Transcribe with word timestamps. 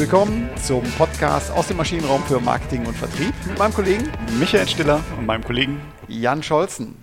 willkommen 0.00 0.48
zum 0.56 0.82
Podcast 0.96 1.50
aus 1.50 1.68
dem 1.68 1.76
Maschinenraum 1.76 2.22
für 2.22 2.40
Marketing 2.40 2.86
und 2.86 2.96
Vertrieb 2.96 3.34
mit 3.46 3.58
meinem 3.58 3.74
Kollegen 3.74 4.10
Michael 4.38 4.66
Stiller 4.66 5.04
und 5.18 5.26
meinem 5.26 5.44
Kollegen 5.44 5.78
Jan 6.08 6.42
Scholzen. 6.42 6.96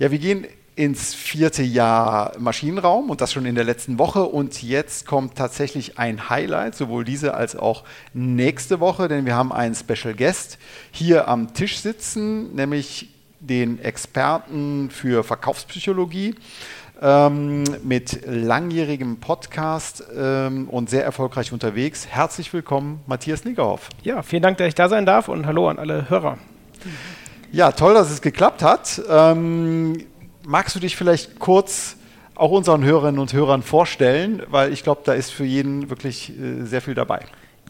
Ja, 0.00 0.10
wir 0.10 0.18
gehen 0.18 0.44
ins 0.74 1.14
vierte 1.14 1.62
Jahr 1.62 2.32
Maschinenraum 2.40 3.08
und 3.08 3.20
das 3.20 3.32
schon 3.32 3.46
in 3.46 3.54
der 3.54 3.62
letzten 3.62 4.00
Woche. 4.00 4.24
Und 4.24 4.64
jetzt 4.64 5.06
kommt 5.06 5.36
tatsächlich 5.36 6.00
ein 6.00 6.28
Highlight, 6.28 6.74
sowohl 6.74 7.04
diese 7.04 7.34
als 7.34 7.54
auch 7.54 7.84
nächste 8.14 8.80
Woche, 8.80 9.06
denn 9.06 9.26
wir 9.26 9.36
haben 9.36 9.52
einen 9.52 9.76
Special 9.76 10.12
Guest 10.12 10.58
hier 10.90 11.28
am 11.28 11.54
Tisch 11.54 11.78
sitzen, 11.78 12.52
nämlich 12.56 13.10
den 13.38 13.78
Experten 13.78 14.90
für 14.90 15.22
Verkaufspsychologie 15.22 16.34
ähm, 17.00 17.64
mit 17.82 18.20
langjährigem 18.26 19.18
Podcast 19.18 20.04
ähm, 20.16 20.68
und 20.68 20.90
sehr 20.90 21.04
erfolgreich 21.04 21.52
unterwegs. 21.52 22.06
Herzlich 22.06 22.52
willkommen, 22.52 23.00
Matthias 23.06 23.44
Niggerhoff. 23.44 23.88
Ja, 24.02 24.22
vielen 24.22 24.42
Dank, 24.42 24.58
dass 24.58 24.68
ich 24.68 24.74
da 24.74 24.88
sein 24.88 25.06
darf 25.06 25.28
und 25.28 25.46
hallo 25.46 25.68
an 25.68 25.78
alle 25.78 26.08
Hörer. 26.08 26.38
Ja, 27.52 27.72
toll, 27.72 27.94
dass 27.94 28.10
es 28.10 28.20
geklappt 28.20 28.62
hat. 28.62 29.00
Ähm, 29.08 30.04
magst 30.44 30.74
du 30.74 30.80
dich 30.80 30.96
vielleicht 30.96 31.38
kurz 31.38 31.96
auch 32.34 32.50
unseren 32.50 32.84
Hörerinnen 32.84 33.20
und 33.20 33.32
Hörern 33.32 33.62
vorstellen, 33.62 34.42
weil 34.48 34.72
ich 34.72 34.82
glaube, 34.82 35.02
da 35.04 35.12
ist 35.12 35.30
für 35.30 35.44
jeden 35.44 35.90
wirklich 35.90 36.30
äh, 36.30 36.64
sehr 36.64 36.80
viel 36.80 36.94
dabei. 36.94 37.20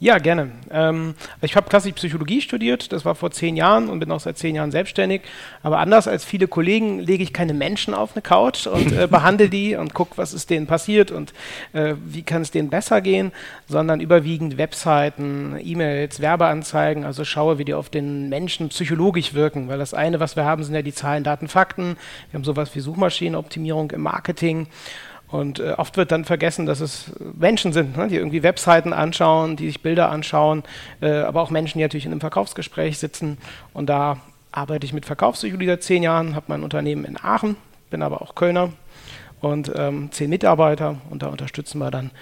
Ja, 0.00 0.18
gerne. 0.18 0.50
Ähm, 0.72 1.14
ich 1.40 1.54
habe 1.54 1.68
klassisch 1.68 1.92
Psychologie 1.92 2.40
studiert, 2.40 2.92
das 2.92 3.04
war 3.04 3.14
vor 3.14 3.30
zehn 3.30 3.54
Jahren 3.54 3.88
und 3.88 4.00
bin 4.00 4.10
auch 4.10 4.18
seit 4.18 4.36
zehn 4.36 4.56
Jahren 4.56 4.72
selbstständig. 4.72 5.22
Aber 5.62 5.78
anders 5.78 6.08
als 6.08 6.24
viele 6.24 6.48
Kollegen 6.48 6.98
lege 6.98 7.22
ich 7.22 7.32
keine 7.32 7.54
Menschen 7.54 7.94
auf 7.94 8.14
eine 8.14 8.22
Couch 8.22 8.66
und 8.66 8.92
äh, 8.92 9.06
behandle 9.06 9.48
die 9.48 9.76
und 9.76 9.94
gucke, 9.94 10.18
was 10.18 10.34
ist 10.34 10.50
denen 10.50 10.66
passiert 10.66 11.12
und 11.12 11.32
äh, 11.74 11.94
wie 12.04 12.22
kann 12.22 12.42
es 12.42 12.50
denen 12.50 12.70
besser 12.70 13.00
gehen, 13.00 13.30
sondern 13.68 14.00
überwiegend 14.00 14.58
Webseiten, 14.58 15.56
E-Mails, 15.62 16.18
Werbeanzeigen, 16.18 17.04
also 17.04 17.24
schaue, 17.24 17.58
wie 17.58 17.64
die 17.64 17.74
auf 17.74 17.88
den 17.88 18.28
Menschen 18.28 18.70
psychologisch 18.70 19.32
wirken. 19.32 19.68
Weil 19.68 19.78
das 19.78 19.94
eine, 19.94 20.18
was 20.18 20.34
wir 20.34 20.44
haben, 20.44 20.64
sind 20.64 20.74
ja 20.74 20.82
die 20.82 20.92
Zahlen, 20.92 21.22
Daten, 21.22 21.46
Fakten. 21.46 21.96
Wir 22.30 22.38
haben 22.38 22.44
sowas 22.44 22.74
wie 22.74 22.80
Suchmaschinenoptimierung 22.80 23.92
im 23.92 24.02
Marketing. 24.02 24.66
Und 25.34 25.58
äh, 25.58 25.72
oft 25.76 25.96
wird 25.96 26.12
dann 26.12 26.24
vergessen, 26.24 26.64
dass 26.64 26.78
es 26.78 27.10
Menschen 27.18 27.72
sind, 27.72 27.96
ne, 27.96 28.06
die 28.06 28.14
irgendwie 28.14 28.44
Webseiten 28.44 28.92
anschauen, 28.92 29.56
die 29.56 29.66
sich 29.66 29.82
Bilder 29.82 30.08
anschauen, 30.08 30.62
äh, 31.00 31.10
aber 31.10 31.42
auch 31.42 31.50
Menschen, 31.50 31.78
die 31.78 31.84
natürlich 31.84 32.06
in 32.06 32.12
einem 32.12 32.20
Verkaufsgespräch 32.20 33.00
sitzen. 33.00 33.38
Und 33.72 33.88
da 33.88 34.18
arbeite 34.52 34.86
ich 34.86 34.92
mit 34.92 35.06
Verkaufspsychologie 35.06 35.66
seit 35.66 35.82
zehn 35.82 36.04
Jahren, 36.04 36.36
habe 36.36 36.46
mein 36.46 36.62
Unternehmen 36.62 37.04
in 37.04 37.16
Aachen, 37.20 37.56
bin 37.90 38.02
aber 38.02 38.22
auch 38.22 38.36
Kölner 38.36 38.70
und 39.40 39.72
ähm, 39.74 40.12
zehn 40.12 40.30
Mitarbeiter. 40.30 40.98
Und 41.10 41.24
da 41.24 41.26
unterstützen 41.26 41.78
wir 41.78 41.90
dann 41.90 42.12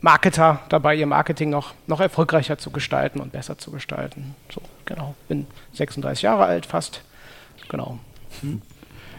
Marketer 0.00 0.60
dabei, 0.68 0.94
ihr 0.94 1.06
Marketing 1.06 1.50
noch, 1.50 1.74
noch 1.88 1.98
erfolgreicher 1.98 2.56
zu 2.56 2.70
gestalten 2.70 3.18
und 3.18 3.32
besser 3.32 3.58
zu 3.58 3.72
gestalten. 3.72 4.36
So, 4.54 4.60
genau. 4.84 5.16
Bin 5.26 5.48
36 5.72 6.22
Jahre 6.22 6.44
alt 6.44 6.66
fast. 6.66 7.02
Genau. 7.68 7.98
Hm. 8.42 8.62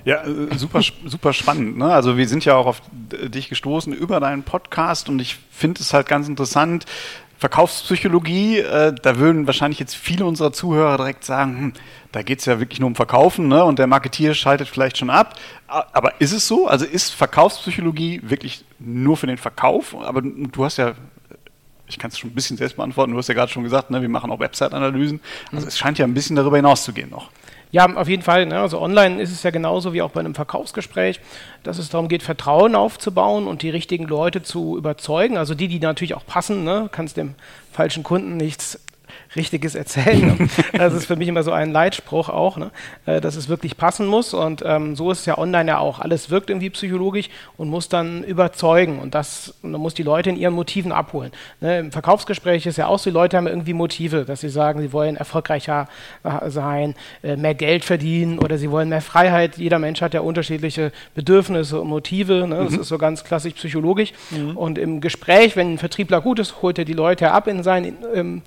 Ja, 0.06 0.24
äh, 0.24 0.56
super, 0.56 0.82
super 1.06 1.34
spannend. 1.34 1.78
Ne? 1.78 1.92
Also 1.92 2.16
wir 2.16 2.28
sind 2.28 2.46
ja 2.46 2.56
auch 2.56 2.68
auf 2.68 2.82
dich 3.12 3.50
gestoßen 3.50 3.92
über 3.92 4.20
deinen 4.20 4.44
Podcast 4.44 5.10
und 5.10 5.20
ich 5.20 5.38
finde 5.52 5.82
es 5.82 5.94
halt 5.94 6.08
ganz 6.08 6.30
interessant. 6.30 6.86
Verkaufspsychologie, 7.38 8.60
äh, 8.60 8.94
da 8.94 9.18
würden 9.18 9.46
wahrscheinlich 9.46 9.80
jetzt 9.80 9.96
viele 9.96 10.26
unserer 10.26 10.54
Zuhörer 10.54 10.98
direkt 10.98 11.26
sagen, 11.26 11.58
hm, 11.58 11.74
da 12.12 12.22
geht 12.22 12.40
es 12.40 12.46
ja 12.46 12.60
wirklich 12.60 12.80
nur 12.80 12.88
um 12.88 12.96
Verkaufen 12.96 13.50
ne? 13.50 13.66
und 13.66 13.78
der 13.78 13.88
Marketier 13.88 14.34
schaltet 14.36 14.70
vielleicht 14.70 14.98
schon 14.98 15.10
ab. 15.10 15.34
Aber 15.68 16.22
ist 16.22 16.32
es 16.32 16.48
so? 16.48 16.68
Also 16.68 16.86
ist 16.86 17.10
Verkaufspsychologie 17.10 18.22
wirklich 18.24 18.64
nur 18.80 19.18
für 19.18 19.28
den 19.28 19.38
Verkauf? 19.38 19.96
Aber 20.00 20.22
du 20.22 20.64
hast 20.64 20.78
ja 20.78 20.94
ich 21.88 22.00
kann 22.00 22.10
es 22.10 22.18
schon 22.18 22.32
ein 22.32 22.34
bisschen 22.34 22.58
selbst 22.58 22.78
beantworten, 22.78 23.12
du 23.12 23.18
hast 23.18 23.28
ja 23.28 23.36
gerade 23.36 23.52
schon 23.52 23.64
gesagt, 23.64 23.92
ne, 23.92 24.02
wir 24.02 24.10
machen 24.10 24.32
auch 24.32 24.40
Website-Analysen. 24.40 25.20
Also 25.52 25.68
es 25.68 25.78
scheint 25.78 26.00
ja 26.00 26.06
ein 26.06 26.14
bisschen 26.14 26.36
darüber 26.36 26.58
hinaus 26.58 26.84
zu 26.84 26.94
gehen 26.94 27.12
noch. 27.12 27.30
Ja, 27.76 27.94
auf 27.94 28.08
jeden 28.08 28.24
Fall. 28.24 28.46
Ne? 28.46 28.58
Also 28.58 28.80
online 28.80 29.22
ist 29.22 29.34
es 29.34 29.44
ja 29.44 29.52
genauso 29.52 29.92
wie 29.92 30.02
auch 30.02 30.12
bei 30.12 30.22
einem 30.22 30.34
Verkaufsgespräch, 30.34 31.20
dass 31.64 31.78
es 31.78 31.90
darum 31.90 32.08
geht, 32.08 32.24
Vertrauen 32.24 32.74
aufzubauen 32.74 33.48
und 33.48 33.64
die 33.64 33.70
richtigen 33.70 34.06
Leute 34.06 34.42
zu 34.42 34.78
überzeugen. 34.78 35.36
Also 35.36 35.56
die, 35.56 35.68
die 35.68 35.80
natürlich 35.80 36.14
auch 36.14 36.26
passen. 36.26 36.64
Ne? 36.64 36.88
Kannst 36.90 37.18
dem 37.18 37.36
falschen 37.74 38.02
Kunden 38.02 38.38
nichts 38.38 38.80
Richtiges 39.36 39.76
erzählen. 39.76 40.50
das 40.74 40.94
ist 40.94 41.06
für 41.06 41.16
mich 41.16 41.28
immer 41.28 41.44
so 41.44 41.52
ein 41.52 41.72
Leitspruch 41.72 42.30
auch, 42.30 42.58
ne? 42.58 42.72
Äh, 43.06 43.22
dass 43.22 43.36
es 43.36 43.50
wirklich 43.50 43.78
passen 43.78 44.08
muss. 44.08 44.34
Und 44.34 44.64
ähm, 44.66 44.96
so 44.96 45.12
ist 45.12 45.20
es 45.22 45.26
ja 45.26 45.38
online 45.38 45.70
ja 45.70 45.78
auch. 45.80 46.00
Alles 46.00 46.30
wirkt 46.30 46.50
irgendwie 46.50 46.70
psychologisch 46.70 47.30
und 47.58 47.70
muss 47.70 47.90
dann 47.90 48.24
überzeugen. 48.24 49.00
Und 49.00 49.16
das 49.16 49.54
und 49.62 49.72
man 49.72 49.82
muss 49.82 49.94
die 49.94 50.04
Leute 50.04 50.30
in 50.30 50.38
ihren 50.38 50.54
Motiven 50.54 50.92
abholen. 50.92 51.32
Ne? 51.62 51.80
Im 51.80 51.92
Verkaufsgespräch 51.92 52.66
ist 52.66 52.78
ja 52.78 52.88
auch 52.88 53.00
so, 53.00 53.10
die 53.10 53.14
Leute 53.14 53.38
haben 53.38 53.48
irgendwie 53.48 53.74
Motive, 53.74 54.26
dass 54.26 54.42
sie 54.42 54.50
sagen, 54.50 54.82
sie 54.82 54.94
wollen 54.94 55.16
erfolgreicher 55.16 55.88
äh, 56.24 56.50
sein, 56.50 56.96
äh, 57.24 57.36
mehr 57.36 57.56
Geld 57.56 57.86
verdienen 57.86 58.40
oder 58.40 58.58
sie 58.58 58.72
wollen 58.72 58.90
mehr 58.90 59.02
Freiheit. 59.02 59.58
Jeder 59.58 59.80
Mensch 59.80 60.02
hat 60.02 60.14
ja 60.14 60.22
unterschiedliche 60.22 60.92
Bedürfnisse 61.14 61.82
und 61.82 61.88
Motive. 61.88 62.48
Ne? 62.48 62.56
Das 62.64 62.74
mhm. 62.74 62.82
ist 62.82 62.88
so 62.88 62.98
ganz 62.98 63.24
klassisch 63.24 63.54
psychologisch. 63.54 64.14
Mhm. 64.32 64.58
Und 64.58 64.78
im 64.78 65.02
Gespräch, 65.02 65.56
wenn 65.56 65.74
ein 65.74 65.78
Vertriebler 65.78 66.22
gut 66.22 66.40
ist, 66.40 66.62
holt 66.62 66.78
er 66.78 66.86
die 66.86 66.94
Leute 66.94 67.32
ab 67.32 67.48
in 67.48 67.64
seinen 67.64 67.98
ähm, 68.14 68.42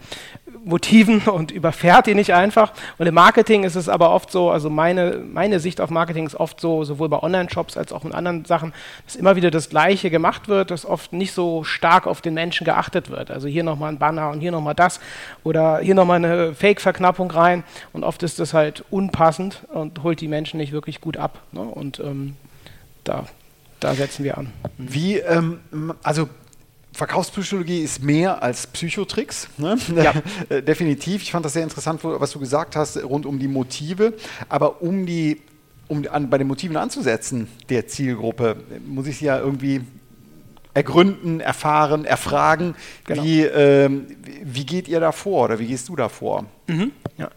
Motiven 0.68 1.20
und 1.26 1.50
überfährt 1.50 2.06
die 2.06 2.14
nicht 2.14 2.34
einfach. 2.34 2.72
Und 2.98 3.06
im 3.06 3.14
Marketing 3.14 3.64
ist 3.64 3.74
es 3.74 3.88
aber 3.88 4.10
oft 4.10 4.30
so, 4.30 4.50
also 4.50 4.70
meine, 4.70 5.18
meine 5.32 5.60
Sicht 5.60 5.80
auf 5.80 5.90
Marketing 5.90 6.26
ist 6.26 6.34
oft 6.34 6.60
so, 6.60 6.84
sowohl 6.84 7.08
bei 7.08 7.22
Online-Shops 7.22 7.76
als 7.76 7.92
auch 7.92 8.04
in 8.04 8.12
anderen 8.12 8.44
Sachen, 8.44 8.72
dass 9.04 9.16
immer 9.16 9.36
wieder 9.36 9.50
das 9.50 9.70
Gleiche 9.70 10.10
gemacht 10.10 10.48
wird, 10.48 10.70
dass 10.70 10.84
oft 10.84 11.12
nicht 11.12 11.32
so 11.32 11.64
stark 11.64 12.06
auf 12.06 12.20
den 12.20 12.34
Menschen 12.34 12.64
geachtet 12.64 13.10
wird. 13.10 13.30
Also 13.30 13.48
hier 13.48 13.64
nochmal 13.64 13.92
ein 13.92 13.98
Banner 13.98 14.30
und 14.30 14.40
hier 14.40 14.52
nochmal 14.52 14.74
das 14.74 15.00
oder 15.42 15.78
hier 15.78 15.94
nochmal 15.94 16.16
eine 16.16 16.54
Fake-Verknappung 16.54 17.30
rein. 17.30 17.64
Und 17.92 18.04
oft 18.04 18.22
ist 18.22 18.38
das 18.38 18.54
halt 18.54 18.84
unpassend 18.90 19.62
und 19.72 20.02
holt 20.02 20.20
die 20.20 20.28
Menschen 20.28 20.58
nicht 20.58 20.72
wirklich 20.72 21.00
gut 21.00 21.16
ab. 21.16 21.40
Ne? 21.52 21.62
Und 21.62 22.00
ähm, 22.00 22.36
da, 23.04 23.24
da 23.80 23.94
setzen 23.94 24.24
wir 24.24 24.36
an. 24.36 24.52
Wie, 24.76 25.16
ähm, 25.16 25.60
also 26.02 26.28
Verkaufspsychologie 26.98 27.82
ist 27.82 28.02
mehr 28.02 28.42
als 28.42 28.66
Psychotricks. 28.66 29.46
Ne? 29.56 29.78
Ja. 29.94 30.60
Definitiv. 30.62 31.22
Ich 31.22 31.30
fand 31.30 31.44
das 31.44 31.52
sehr 31.52 31.62
interessant, 31.62 32.00
was 32.02 32.32
du 32.32 32.40
gesagt 32.40 32.74
hast, 32.74 33.00
rund 33.04 33.24
um 33.24 33.38
die 33.38 33.46
Motive. 33.46 34.14
Aber 34.48 34.82
um 34.82 35.06
die, 35.06 35.40
um 35.86 36.04
an, 36.10 36.28
bei 36.28 36.38
den 36.38 36.48
Motiven 36.48 36.76
anzusetzen, 36.76 37.46
der 37.68 37.86
Zielgruppe, 37.86 38.56
muss 38.84 39.06
ich 39.06 39.18
sie 39.18 39.26
ja 39.26 39.38
irgendwie 39.38 39.82
ergründen, 40.74 41.38
erfahren, 41.38 42.04
erfragen. 42.04 42.74
Genau. 43.04 43.22
Wie, 43.22 43.42
ähm, 43.42 44.06
wie 44.42 44.66
geht 44.66 44.88
ihr 44.88 44.98
da 44.98 45.12
vor 45.12 45.44
oder 45.44 45.60
wie 45.60 45.68
gehst 45.68 45.88
du 45.88 45.94
da 45.94 46.08
vor? 46.08 46.46
Mhm. 46.68 46.92
Ja. 47.16 47.30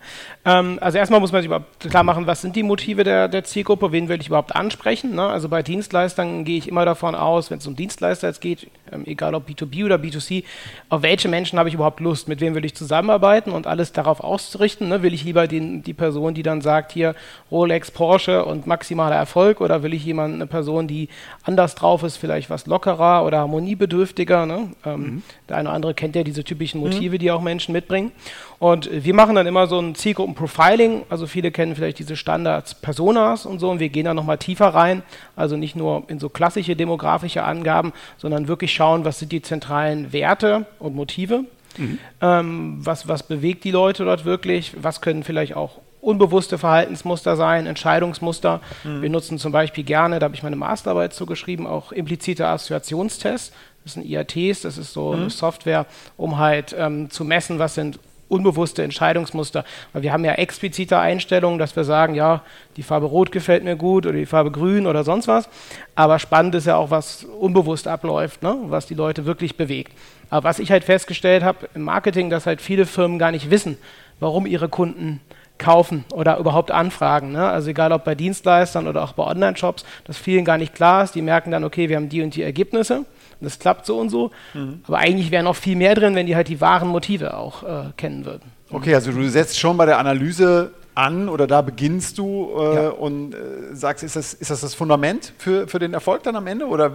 Ähm, 0.44 0.78
also 0.82 0.98
erstmal 0.98 1.22
muss 1.22 1.32
man 1.32 1.42
sich 1.42 1.48
überhaupt 1.48 1.80
klar 1.80 2.04
machen, 2.04 2.28
was 2.28 2.42
sind 2.42 2.56
die 2.56 2.64
Motive 2.64 3.04
der, 3.04 3.30
der 3.30 3.44
Zielgruppe, 3.46 3.92
wen 3.92 4.10
will 4.10 4.20
ich 4.20 4.28
überhaupt 4.28 4.56
ansprechen. 4.56 5.16
Ne? 5.16 5.24
Also 5.24 5.48
bei 5.48 5.64
Dienstleistern 5.64 6.44
gehe 6.44 6.58
ich 6.58 6.68
immer 6.68 6.84
davon 6.86 7.16
aus, 7.16 7.50
wenn 7.50 7.60
es 7.60 7.66
um 7.66 7.76
Dienstleister 7.76 8.28
jetzt 8.28 8.42
geht, 8.42 8.68
ähm, 8.92 9.04
egal 9.06 9.34
ob 9.34 9.48
B2B 9.48 9.86
oder 9.86 9.96
B2C, 9.96 10.44
auf 10.90 11.02
welche 11.02 11.30
Menschen 11.30 11.58
habe 11.58 11.70
ich 11.70 11.76
überhaupt 11.76 12.02
Lust, 12.02 12.28
mit 12.28 12.42
wem 12.42 12.56
will 12.56 12.66
ich 12.66 12.76
zusammenarbeiten 12.76 13.52
und 13.52 13.68
alles 13.68 13.94
darauf 13.94 14.20
auszurichten. 14.20 14.90
Ne? 14.90 15.02
Will 15.02 15.14
ich 15.14 15.24
lieber 15.24 15.48
den, 15.48 15.82
die 15.82 15.94
Person, 15.94 16.34
die 16.34 16.44
dann 16.44 16.60
sagt, 16.62 16.92
hier 16.92 17.16
Rolex, 17.50 17.90
Porsche 17.90 18.44
und 18.44 18.68
maximaler 18.68 19.16
Erfolg 19.16 19.62
oder 19.62 19.82
will 19.82 19.94
ich 19.94 20.04
jemanden, 20.04 20.36
eine 20.36 20.48
Person, 20.48 20.88
die 20.88 21.08
anders 21.44 21.74
drauf 21.74 22.04
ist, 22.04 22.18
vielleicht 22.18 22.50
was 22.50 22.68
lockerer 22.68 23.26
oder 23.26 23.40
harmoniebedürftiger. 23.40 24.46
Ne? 24.46 24.72
Ähm, 24.86 25.02
mhm. 25.02 25.24
Der 25.48 25.58
eine 25.58 25.70
oder 25.70 25.76
andere 25.76 25.94
kennt 25.94 26.18
ja 26.18 26.24
diese 26.24 26.44
typischen 26.44 26.82
Motive, 26.82 27.16
mhm. 27.16 27.20
die 27.20 27.32
auch 27.32 27.42
Menschen 27.42 27.72
mitbringen. 27.72 28.12
Und 28.62 28.92
wir 28.92 29.16
machen 29.16 29.34
dann 29.34 29.48
immer 29.48 29.66
so 29.66 29.80
ein 29.80 29.96
Zielgruppenprofiling. 29.96 31.06
Also 31.10 31.26
viele 31.26 31.50
kennen 31.50 31.76
vielleicht 31.76 31.98
diese 31.98 32.16
Standards 32.16 32.76
Personas 32.76 33.48
und 33.48 33.58
so. 33.58 33.72
Und 33.72 33.80
wir 33.80 33.90
gehen 33.90 34.06
da 34.06 34.14
nochmal 34.14 34.38
tiefer 34.38 34.68
rein. 34.68 35.02
Also 35.36 35.58
nicht 35.58 35.76
nur 35.76 36.04
in 36.10 36.20
so 36.20 36.30
klassische 36.30 36.76
demografische 36.76 37.42
Angaben, 37.42 37.92
sondern 38.20 38.48
wirklich 38.48 38.72
schauen, 38.72 39.04
was 39.04 39.18
sind 39.18 39.32
die 39.32 39.42
zentralen 39.42 40.14
Werte 40.14 40.68
und 40.78 40.94
Motive. 40.94 41.46
Mhm. 41.76 41.98
Ähm, 42.22 42.78
was, 42.86 43.08
was 43.08 43.24
bewegt 43.24 43.64
die 43.64 43.72
Leute 43.72 44.06
dort 44.06 44.26
wirklich? 44.26 44.74
Was 44.80 45.02
können 45.02 45.24
vielleicht 45.24 45.56
auch 45.56 45.80
unbewusste 46.00 46.60
Verhaltensmuster 46.60 47.36
sein, 47.36 47.66
Entscheidungsmuster. 47.66 48.62
Mhm. 48.84 49.02
Wir 49.02 49.10
nutzen 49.10 49.40
zum 49.40 49.52
Beispiel 49.52 49.84
gerne, 49.84 50.20
da 50.20 50.26
habe 50.26 50.36
ich 50.36 50.44
meine 50.44 50.56
Masterarbeit 50.56 51.14
zugeschrieben, 51.14 51.66
auch 51.66 51.92
implizite 51.92 52.46
Assoziationstests. 52.48 53.54
Das 53.84 53.94
sind 53.94 54.06
IATs, 54.06 54.62
das 54.62 54.78
ist 54.78 54.94
so 54.94 55.14
mhm. 55.14 55.22
eine 55.22 55.30
Software, 55.32 55.88
um 56.16 56.38
halt 56.38 56.76
ähm, 56.78 57.10
zu 57.10 57.26
messen, 57.26 57.58
was 57.58 57.74
sind 57.74 57.98
unbewusste 58.32 58.84
Entscheidungsmuster. 58.84 59.66
Weil 59.94 60.02
wir 60.04 60.14
haben 60.14 60.26
ja 60.26 60.34
explizite 60.34 60.98
Einstellungen, 60.98 61.60
dass 61.60 61.76
wir 61.76 61.84
sagen, 61.84 62.16
ja, 62.16 62.42
die 62.78 62.84
Farbe 62.84 63.06
Rot 63.06 63.32
gefällt 63.32 63.64
mir 63.64 63.76
gut 63.76 64.06
oder 64.06 64.18
die 64.18 64.26
Farbe 64.26 64.52
Grün 64.52 64.88
oder 64.88 65.04
sonst 65.04 65.28
was. 65.28 65.50
Aber 65.96 66.18
spannend 66.18 66.56
ist 66.56 66.66
ja 66.66 66.78
auch, 66.78 66.90
was 66.90 67.24
unbewusst 67.24 67.88
abläuft, 67.88 68.42
ne? 68.42 68.58
was 68.64 68.88
die 68.88 68.96
Leute 68.96 69.26
wirklich 69.26 69.58
bewegt. 69.58 69.94
Aber 70.30 70.46
was 70.46 70.60
ich 70.60 70.72
halt 70.72 70.84
festgestellt 70.84 71.44
habe 71.44 71.70
im 71.76 71.84
Marketing, 71.84 72.30
dass 72.30 72.46
halt 72.46 72.62
viele 72.62 72.86
Firmen 72.86 73.20
gar 73.20 73.32
nicht 73.32 73.52
wissen, 73.52 73.78
warum 74.20 74.46
ihre 74.46 74.70
Kunden 74.70 75.20
kaufen 75.58 76.06
oder 76.14 76.38
überhaupt 76.38 76.72
anfragen. 76.72 77.34
Ne? 77.34 77.48
Also 77.48 77.70
egal 77.70 77.92
ob 77.92 78.04
bei 78.04 78.16
Dienstleistern 78.16 78.88
oder 78.88 79.04
auch 79.04 79.14
bei 79.14 79.24
Online-Shops, 79.24 79.86
dass 80.06 80.18
vielen 80.18 80.44
gar 80.44 80.58
nicht 80.58 80.74
klar 80.74 81.04
ist. 81.04 81.14
Die 81.14 81.22
merken 81.22 81.52
dann, 81.52 81.64
okay, 81.64 81.88
wir 81.88 81.98
haben 81.98 82.10
die 82.10 82.22
und 82.22 82.36
die 82.36 82.42
Ergebnisse 82.42 83.06
und 83.42 83.48
es 83.48 83.60
klappt 83.60 83.86
so 83.86 84.00
und 84.00 84.10
so. 84.10 84.32
Mhm. 84.54 84.82
Aber 84.88 85.00
eigentlich 85.00 85.32
wäre 85.32 85.44
noch 85.44 85.56
viel 85.56 85.76
mehr 85.76 85.96
drin, 85.96 86.16
wenn 86.16 86.28
die 86.28 86.36
halt 86.36 86.48
die 86.48 86.62
wahren 86.62 86.88
Motive 86.88 87.36
auch 87.36 87.64
äh, 87.64 87.84
kennen 87.98 88.26
würden. 88.26 88.52
Okay, 88.70 88.96
also 88.96 89.12
du 89.12 89.28
setzt 89.30 89.60
schon 89.60 89.76
bei 89.76 89.86
der 89.86 89.98
Analyse 89.98 90.72
an 90.96 91.30
oder 91.30 91.48
da 91.48 91.62
beginnst 91.62 92.18
du 92.18 92.52
äh, 92.58 92.76
ja. 92.76 92.90
und 92.90 93.34
äh, 93.34 93.38
sagst, 93.74 94.04
ist 94.04 94.16
das, 94.16 94.34
ist 94.34 94.52
das 94.52 94.62
das 94.62 94.76
Fundament 94.76 95.34
für, 95.38 95.68
für 95.68 95.80
den 95.80 95.94
Erfolg 95.94 96.24
dann 96.24 96.36
am 96.36 96.48
Ende 96.48 96.68
oder 96.68 96.92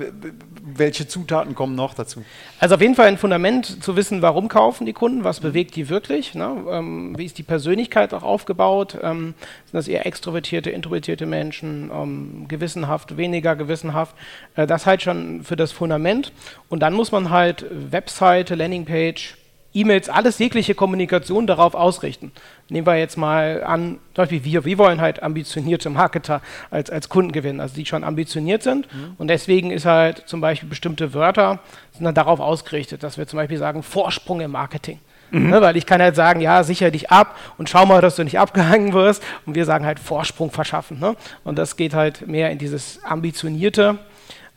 welche 0.67 1.07
Zutaten 1.07 1.55
kommen 1.55 1.77
noch 1.77 1.95
dazu? 1.95 2.25
Also 2.59 2.75
auf 2.75 2.81
jeden 2.81 2.97
Fall 2.97 3.07
ein 3.07 3.19
Fundament 3.19 3.83
zu 3.83 3.97
wissen, 3.97 4.21
warum 4.21 4.49
kaufen 4.49 4.85
die 4.85 4.93
Kunden, 4.93 5.23
was 5.23 5.41
bewegt 5.41 5.77
die 5.77 5.89
wirklich, 5.89 6.35
ne? 6.35 6.65
ähm, 6.71 7.15
wie 7.17 7.25
ist 7.25 7.39
die 7.39 7.45
Persönlichkeit 7.45 8.13
auch 8.13 8.25
aufgebaut, 8.25 8.99
ähm, 9.01 9.35
sind 9.65 9.75
das 9.75 9.89
eher 9.89 10.07
extrovertierte, 10.07 10.71
introvertierte 10.71 11.27
Menschen, 11.27 11.91
ähm, 11.95 12.47
gewissenhaft, 12.49 13.17
weniger 13.17 13.55
gewissenhaft, 13.55 14.17
äh, 14.57 14.67
das 14.67 14.87
halt 14.87 15.03
schon 15.03 15.45
für 15.45 15.57
das 15.57 15.71
Fundament 15.71 16.33
und 16.69 16.81
dann 16.81 16.95
muss 16.95 17.13
man 17.13 17.31
halt 17.31 17.65
Webseite, 17.71 18.57
Landingpage, 18.57 19.37
E-Mails, 19.77 20.09
alles 20.09 20.39
jegliche 20.39 20.75
Kommunikation 20.75 21.47
darauf 21.47 21.75
ausrichten. 21.75 22.33
Nehmen 22.69 22.87
wir 22.87 22.97
jetzt 22.97 23.17
mal 23.17 23.63
an, 23.63 23.99
zum 24.15 24.23
Beispiel 24.23 24.45
wir, 24.45 24.65
wir 24.65 24.79
wollen 24.79 25.01
halt 25.01 25.23
ambitionierte 25.23 25.91
Marketer 25.91 26.41
als, 26.71 26.91
als 26.91 27.09
Kunden 27.09 27.33
gewinnen, 27.33 27.61
also 27.61 27.75
die 27.75 27.85
schon 27.85 28.03
ambitioniert 28.03 28.63
sind. 28.63 28.93
Mhm. 28.93 29.15
Und 29.19 29.29
deswegen 29.29 29.71
ist 29.71 29.85
halt 29.85 30.25
zum 30.27 30.41
Beispiel 30.41 30.69
bestimmte 30.69 31.13
Wörter 31.13 31.61
sind 31.93 32.05
dann 32.05 32.15
darauf 32.15 32.41
ausgerichtet, 32.41 33.03
dass 33.03 33.19
wir 33.19 33.27
zum 33.27 33.37
Beispiel 33.37 33.59
sagen 33.59 33.83
Vorsprung 33.83 34.41
im 34.41 34.53
Marketing. 34.53 34.99
Mhm. 35.31 35.51
Ne, 35.51 35.61
weil 35.61 35.77
ich 35.77 35.87
kann 35.87 36.01
halt 36.01 36.17
sagen, 36.17 36.41
ja, 36.41 36.63
sicher 36.63 36.91
dich 36.91 37.11
ab 37.11 37.37
und 37.59 37.69
schau 37.69 37.85
mal, 37.85 38.01
dass 38.01 38.17
du 38.17 38.25
nicht 38.25 38.39
abgehangen 38.39 38.93
wirst. 38.93 39.23
Und 39.45 39.55
wir 39.57 39.65
sagen 39.65 39.85
halt 39.85 39.99
Vorsprung 39.99 40.51
verschaffen. 40.51 41.01
Ne? 41.01 41.17
Und 41.45 41.59
das 41.59 41.77
geht 41.77 41.95
halt 41.95 42.27
mehr 42.27 42.51
in 42.51 42.59
dieses 42.59 43.05
Ambitionierte, 43.05 43.99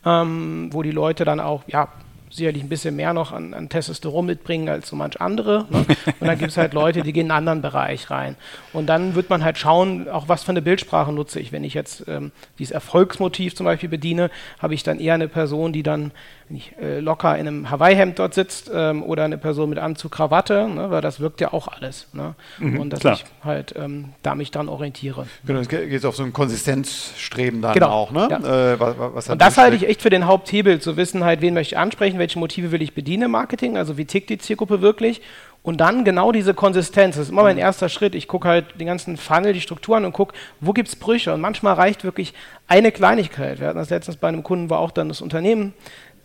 ähm, 0.05 0.69
wo 0.71 0.83
die 0.83 0.91
Leute 0.91 1.25
dann 1.25 1.39
auch, 1.39 1.63
ja, 1.67 1.89
sicherlich 2.29 2.63
ein 2.63 2.69
bisschen 2.69 2.95
mehr 2.95 3.13
noch 3.13 3.31
an, 3.31 3.53
an 3.53 3.69
Testosteron 3.69 4.25
mitbringen 4.25 4.69
als 4.69 4.89
so 4.89 4.95
manch 4.95 5.19
andere. 5.19 5.65
Ne? 5.69 5.85
Und 6.19 6.27
dann 6.27 6.37
gibt 6.37 6.51
es 6.51 6.57
halt 6.57 6.73
Leute, 6.73 7.01
die 7.01 7.13
gehen 7.13 7.27
in 7.27 7.31
einen 7.31 7.47
anderen 7.47 7.61
Bereich 7.61 8.09
rein. 8.09 8.35
Und 8.73 8.87
dann 8.87 9.15
wird 9.15 9.29
man 9.29 9.43
halt 9.43 9.57
schauen, 9.57 10.07
auch 10.09 10.27
was 10.27 10.43
für 10.43 10.51
eine 10.51 10.61
Bildsprache 10.61 11.11
nutze 11.11 11.39
ich. 11.39 11.51
Wenn 11.51 11.63
ich 11.63 11.73
jetzt 11.73 12.07
ähm, 12.07 12.31
dieses 12.57 12.71
Erfolgsmotiv 12.71 13.55
zum 13.55 13.65
Beispiel 13.65 13.89
bediene, 13.89 14.29
habe 14.59 14.73
ich 14.73 14.83
dann 14.83 14.99
eher 14.99 15.15
eine 15.15 15.27
Person, 15.27 15.73
die 15.73 15.83
dann 15.83 16.11
wenn 16.49 16.57
ich 16.57 16.75
äh, 16.81 16.99
locker 16.99 17.37
in 17.37 17.47
einem 17.47 17.69
Hawaii-Hemd 17.69 18.17
dort 18.17 18.33
sitzt 18.33 18.71
ähm, 18.73 19.03
oder 19.03 19.23
eine 19.23 19.37
Person 19.37 19.69
mit 19.69 19.77
Anzug, 19.77 20.11
Krawatte, 20.11 20.67
ne, 20.67 20.89
weil 20.89 21.01
das 21.01 21.19
wirkt 21.19 21.41
ja 21.41 21.53
auch 21.53 21.67
alles. 21.67 22.07
Ne? 22.13 22.33
Mhm, 22.57 22.79
und 22.79 22.89
dass 22.89 23.01
klar. 23.01 23.13
ich 23.13 23.25
halt 23.43 23.75
ähm, 23.77 24.09
da 24.23 24.33
mich 24.33 24.49
dann 24.49 24.67
orientiere. 24.67 25.27
Genau, 25.45 25.59
es 25.59 25.69
geht 25.69 26.03
auf 26.05 26.15
so 26.15 26.23
ein 26.23 26.33
Konsistenzstreben 26.33 27.61
dann 27.61 27.75
genau, 27.75 27.89
auch. 27.89 28.11
Ne? 28.11 28.27
Ja. 28.31 28.73
Äh, 28.73 28.79
was, 28.79 28.95
was 28.97 29.29
und 29.29 29.39
das 29.39 29.57
halte 29.57 29.75
ich 29.75 29.87
echt 29.87 30.01
für 30.01 30.09
den 30.09 30.25
Haupthebel, 30.25 30.81
zu 30.81 30.97
wissen 30.97 31.23
halt, 31.23 31.41
wen 31.41 31.53
möchte 31.53 31.75
ich 31.75 31.77
ansprechen, 31.77 32.17
welche 32.17 32.39
Motive 32.39 32.71
will 32.71 32.81
ich 32.81 32.95
bedienen 32.95 33.23
im 33.23 33.31
Marketing, 33.31 33.77
also 33.77 33.97
wie 33.97 34.05
tickt 34.05 34.31
die 34.31 34.39
Zielgruppe 34.39 34.81
wirklich 34.81 35.21
und 35.61 35.81
dann 35.81 36.05
genau 36.05 36.31
diese 36.31 36.53
Konsistenz. 36.53 37.15
Das 37.15 37.25
ist 37.25 37.31
immer 37.31 37.43
mein 37.43 37.57
mhm. 37.57 37.61
erster 37.61 37.89
Schritt. 37.89 38.15
Ich 38.15 38.27
gucke 38.27 38.47
halt 38.47 38.79
den 38.79 38.87
ganzen 38.87 39.17
Funnel, 39.17 39.53
die 39.53 39.61
Strukturen 39.61 40.05
und 40.05 40.13
gucke, 40.13 40.33
wo 40.61 40.71
gibt 40.71 40.87
es 40.87 40.95
Brüche. 40.95 41.33
Und 41.33 41.41
manchmal 41.41 41.73
reicht 41.73 42.03
wirklich 42.03 42.33
eine 42.67 42.91
Kleinigkeit. 42.91 43.59
Wir 43.59 43.67
hatten 43.67 43.77
das 43.77 43.89
letztens 43.89 44.17
bei 44.17 44.29
einem 44.29 44.43
Kunden, 44.43 44.69
war 44.69 44.79
auch 44.79 44.91
dann 44.91 45.09
das 45.09 45.21
Unternehmen 45.21 45.73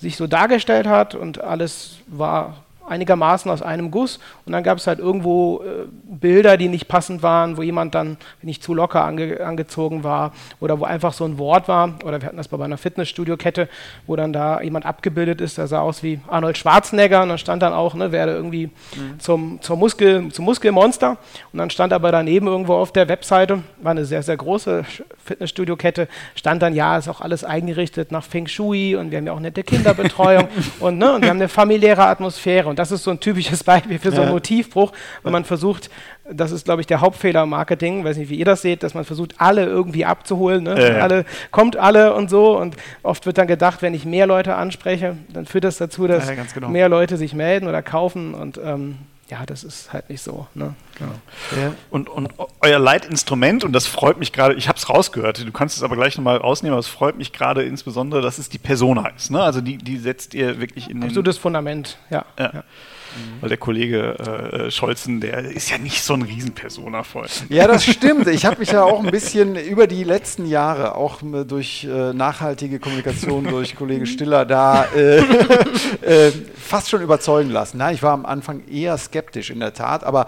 sich 0.04 0.16
so 0.16 0.26
dargestellt 0.26 0.86
hat 0.86 1.14
und 1.14 1.42
alles 1.42 1.96
war 2.06 2.63
einigermaßen 2.86 3.50
aus 3.50 3.62
einem 3.62 3.90
Guss. 3.90 4.18
Und 4.46 4.52
dann 4.52 4.62
gab 4.62 4.78
es 4.78 4.86
halt 4.86 4.98
irgendwo 4.98 5.62
äh, 5.62 5.86
Bilder, 6.04 6.56
die 6.56 6.68
nicht 6.68 6.88
passend 6.88 7.22
waren, 7.22 7.56
wo 7.56 7.62
jemand 7.62 7.94
dann 7.94 8.16
nicht 8.42 8.62
zu 8.62 8.74
locker 8.74 9.04
ange 9.04 9.40
angezogen 9.44 10.04
war 10.04 10.32
oder 10.60 10.78
wo 10.80 10.84
einfach 10.84 11.12
so 11.12 11.24
ein 11.24 11.38
Wort 11.38 11.68
war. 11.68 11.94
Oder 12.04 12.20
wir 12.20 12.26
hatten 12.26 12.36
das 12.36 12.48
bei 12.48 12.62
einer 12.62 12.78
Fitnessstudio-Kette, 12.78 13.68
wo 14.06 14.16
dann 14.16 14.32
da 14.32 14.60
jemand 14.60 14.86
abgebildet 14.86 15.40
ist, 15.40 15.58
der 15.58 15.66
sah 15.66 15.80
aus 15.80 16.02
wie 16.02 16.20
Arnold 16.28 16.58
Schwarzenegger 16.58 17.22
und 17.22 17.28
dann 17.30 17.38
stand 17.38 17.62
dann 17.62 17.72
auch, 17.72 17.94
ne, 17.94 18.12
werde 18.12 18.32
irgendwie 18.32 18.66
mhm. 18.66 19.18
zum, 19.18 19.60
zum, 19.60 19.78
Muskel, 19.78 20.30
zum 20.30 20.44
Muskelmonster. 20.44 21.16
Und 21.52 21.58
dann 21.58 21.70
stand 21.70 21.92
aber 21.92 22.12
daneben 22.12 22.46
irgendwo 22.46 22.74
auf 22.74 22.92
der 22.92 23.08
Webseite, 23.08 23.62
war 23.82 23.92
eine 23.92 24.04
sehr, 24.04 24.22
sehr 24.22 24.36
große 24.36 24.84
Fitnessstudio-Kette, 25.24 26.08
stand 26.34 26.62
dann, 26.62 26.74
ja, 26.74 26.98
ist 26.98 27.08
auch 27.08 27.20
alles 27.20 27.44
eingerichtet 27.44 28.12
nach 28.12 28.24
Feng 28.24 28.46
Shui 28.46 28.96
und 28.96 29.10
wir 29.10 29.18
haben 29.18 29.26
ja 29.26 29.32
auch 29.32 29.40
nette 29.40 29.62
Kinderbetreuung 29.62 30.48
und, 30.80 30.98
ne, 30.98 31.14
und 31.14 31.22
wir 31.22 31.30
haben 31.30 31.38
eine 31.38 31.48
familiäre 31.48 32.04
Atmosphäre. 32.04 32.73
Und 32.74 32.78
das 32.80 32.90
ist 32.90 33.04
so 33.04 33.12
ein 33.12 33.20
typisches 33.20 33.62
Beispiel 33.72 34.00
für 34.00 34.10
so 34.10 34.16
einen 34.16 34.30
ja. 34.30 34.32
Motivbruch, 34.32 34.90
wenn 35.22 35.30
man 35.30 35.44
versucht, 35.44 35.90
das 36.28 36.50
ist, 36.50 36.64
glaube 36.64 36.80
ich, 36.80 36.88
der 36.88 37.00
Hauptfehler 37.00 37.44
im 37.44 37.50
Marketing, 37.50 38.04
weiß 38.04 38.16
nicht, 38.16 38.30
wie 38.30 38.34
ihr 38.34 38.44
das 38.44 38.62
seht, 38.62 38.82
dass 38.82 38.94
man 38.94 39.04
versucht, 39.04 39.34
alle 39.38 39.64
irgendwie 39.64 40.04
abzuholen. 40.04 40.64
Ne? 40.64 40.94
Ja. 40.94 40.98
Alle, 41.02 41.24
kommt 41.52 41.76
alle 41.76 42.14
und 42.14 42.30
so. 42.30 42.58
Und 42.58 42.74
oft 43.04 43.26
wird 43.26 43.38
dann 43.38 43.46
gedacht, 43.46 43.80
wenn 43.80 43.94
ich 43.94 44.04
mehr 44.04 44.26
Leute 44.26 44.56
anspreche, 44.56 45.16
dann 45.32 45.46
führt 45.46 45.62
das 45.62 45.78
dazu, 45.78 46.08
dass 46.08 46.28
genau. 46.52 46.68
mehr 46.68 46.88
Leute 46.88 47.16
sich 47.16 47.32
melden 47.32 47.68
oder 47.68 47.80
kaufen. 47.80 48.34
Und 48.34 48.58
ähm, 48.58 48.96
ja, 49.28 49.46
das 49.46 49.64
ist 49.64 49.92
halt 49.92 50.10
nicht 50.10 50.22
so. 50.22 50.46
Ne? 50.54 50.74
Genau. 50.98 51.12
Ja. 51.56 51.74
Und, 51.90 52.08
und 52.08 52.30
euer 52.60 52.78
Leitinstrument, 52.78 53.64
und 53.64 53.72
das 53.72 53.86
freut 53.86 54.18
mich 54.18 54.32
gerade, 54.32 54.54
ich 54.54 54.68
habe 54.68 54.78
es 54.78 54.88
rausgehört, 54.88 55.44
du 55.46 55.52
kannst 55.52 55.76
es 55.76 55.82
aber 55.82 55.96
gleich 55.96 56.16
nochmal 56.16 56.36
rausnehmen, 56.36 56.74
aber 56.74 56.80
es 56.80 56.88
freut 56.88 57.16
mich 57.16 57.32
gerade 57.32 57.62
insbesondere, 57.62 58.20
dass 58.20 58.38
es 58.38 58.48
die 58.48 58.58
Persona 58.58 59.08
ist. 59.08 59.30
Ne? 59.30 59.42
Also 59.42 59.60
die, 59.60 59.78
die 59.78 59.96
setzt 59.96 60.34
ihr 60.34 60.60
wirklich 60.60 60.90
in 60.90 61.00
den... 61.00 61.04
Absolutes 61.04 61.38
Fundament, 61.38 61.98
ja. 62.10 62.24
ja. 62.38 62.50
ja. 62.54 62.64
Mhm. 63.14 63.42
Weil 63.42 63.48
der 63.48 63.58
Kollege 63.58 64.18
äh, 64.18 64.70
Scholzen, 64.70 65.20
der 65.20 65.44
ist 65.44 65.70
ja 65.70 65.78
nicht 65.78 66.02
so 66.02 66.14
ein 66.14 66.22
Riesenpersona 66.22 67.02
voll. 67.02 67.26
Ja, 67.48 67.66
das 67.66 67.84
stimmt. 67.84 68.26
Ich 68.28 68.44
habe 68.44 68.58
mich 68.58 68.72
ja 68.72 68.82
auch 68.82 69.02
ein 69.04 69.10
bisschen 69.10 69.56
über 69.56 69.86
die 69.86 70.04
letzten 70.04 70.46
Jahre, 70.46 70.94
auch 70.96 71.20
durch 71.46 71.84
äh, 71.84 72.12
nachhaltige 72.12 72.78
Kommunikation 72.78 73.44
durch 73.44 73.76
Kollege 73.76 74.06
Stiller, 74.06 74.44
da 74.44 74.86
äh, 74.94 75.18
äh, 76.02 76.32
fast 76.56 76.90
schon 76.90 77.02
überzeugen 77.02 77.50
lassen. 77.50 77.78
Nein, 77.78 77.94
ich 77.94 78.02
war 78.02 78.12
am 78.12 78.26
Anfang 78.26 78.66
eher 78.68 78.96
skeptisch 78.98 79.50
in 79.50 79.60
der 79.60 79.74
Tat, 79.74 80.04
aber 80.04 80.26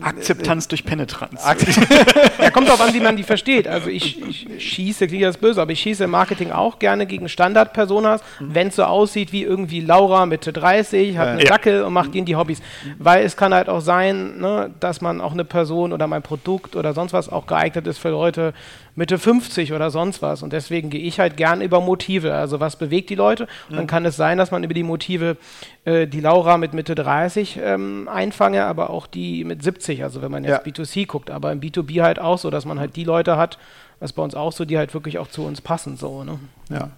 Akzeptanz 0.00 0.68
durch 0.68 0.84
Penetranz. 0.84 1.42
ja, 2.40 2.50
kommt 2.50 2.68
darauf 2.68 2.80
an, 2.80 2.94
wie 2.94 3.00
man 3.00 3.16
die 3.16 3.22
versteht. 3.22 3.66
Also 3.68 3.88
ich, 3.88 4.22
ich 4.22 4.46
schieße, 4.58 5.06
klingt 5.06 5.24
das 5.24 5.36
böse, 5.36 5.60
aber 5.60 5.72
ich 5.72 5.80
schieße 5.80 6.04
im 6.04 6.10
Marketing 6.10 6.50
auch 6.50 6.78
gerne 6.78 7.06
gegen 7.06 7.28
Standardpersonas, 7.28 8.22
mhm. 8.40 8.54
wenn 8.54 8.68
es 8.68 8.76
so 8.76 8.84
aussieht 8.84 9.32
wie 9.32 9.42
irgendwie 9.42 9.80
Laura 9.80 10.26
Mitte 10.26 10.52
30, 10.52 11.18
hat 11.18 11.28
einen 11.28 11.40
ja. 11.40 11.46
Dackel 11.46 11.82
und 11.82 11.92
macht 11.92 12.14
ihnen 12.14 12.26
die 12.26 12.36
Hobbys. 12.36 12.60
Weil 12.98 13.24
es 13.24 13.36
kann 13.36 13.54
halt 13.54 13.68
auch 13.68 13.80
sein, 13.80 14.38
ne, 14.38 14.70
dass 14.80 15.00
man 15.00 15.20
auch 15.20 15.32
eine 15.32 15.44
Person 15.44 15.92
oder 15.92 16.06
mein 16.06 16.22
Produkt 16.22 16.76
oder 16.76 16.94
sonst 16.94 17.12
was 17.12 17.28
auch 17.28 17.46
geeignet 17.46 17.86
ist 17.86 17.98
für 17.98 18.10
Leute, 18.10 18.54
Mitte 18.98 19.16
50 19.16 19.72
oder 19.72 19.92
sonst 19.92 20.22
was. 20.22 20.42
Und 20.42 20.52
deswegen 20.52 20.90
gehe 20.90 21.00
ich 21.00 21.20
halt 21.20 21.36
gern 21.36 21.62
über 21.62 21.80
Motive. 21.80 22.34
Also 22.34 22.58
was 22.58 22.74
bewegt 22.74 23.10
die 23.10 23.14
Leute? 23.14 23.44
Und 23.68 23.76
dann 23.76 23.84
mhm. 23.84 23.88
kann 23.88 24.04
es 24.04 24.16
sein, 24.16 24.38
dass 24.38 24.50
man 24.50 24.64
über 24.64 24.74
die 24.74 24.82
Motive 24.82 25.36
äh, 25.84 26.08
die 26.08 26.20
Laura 26.20 26.58
mit 26.58 26.74
Mitte 26.74 26.96
30 26.96 27.60
ähm, 27.62 28.08
einfange, 28.08 28.64
aber 28.64 28.90
auch 28.90 29.06
die 29.06 29.44
mit 29.44 29.62
70. 29.62 30.02
Also 30.02 30.20
wenn 30.20 30.32
man 30.32 30.42
jetzt 30.42 30.66
ja. 30.66 30.72
B2C 30.72 31.06
guckt, 31.06 31.30
aber 31.30 31.52
im 31.52 31.60
B2B 31.60 32.02
halt 32.02 32.18
auch 32.18 32.38
so, 32.38 32.50
dass 32.50 32.64
man 32.64 32.80
halt 32.80 32.96
die 32.96 33.04
Leute 33.04 33.36
hat, 33.36 33.56
was 34.00 34.12
bei 34.12 34.22
uns 34.22 34.34
auch 34.34 34.50
so, 34.50 34.64
die 34.64 34.76
halt 34.76 34.92
wirklich 34.94 35.18
auch 35.18 35.28
zu 35.28 35.44
uns 35.44 35.60
passen. 35.60 35.96
So, 35.96 36.24
ne? 36.24 36.40
Ja. 36.68 36.90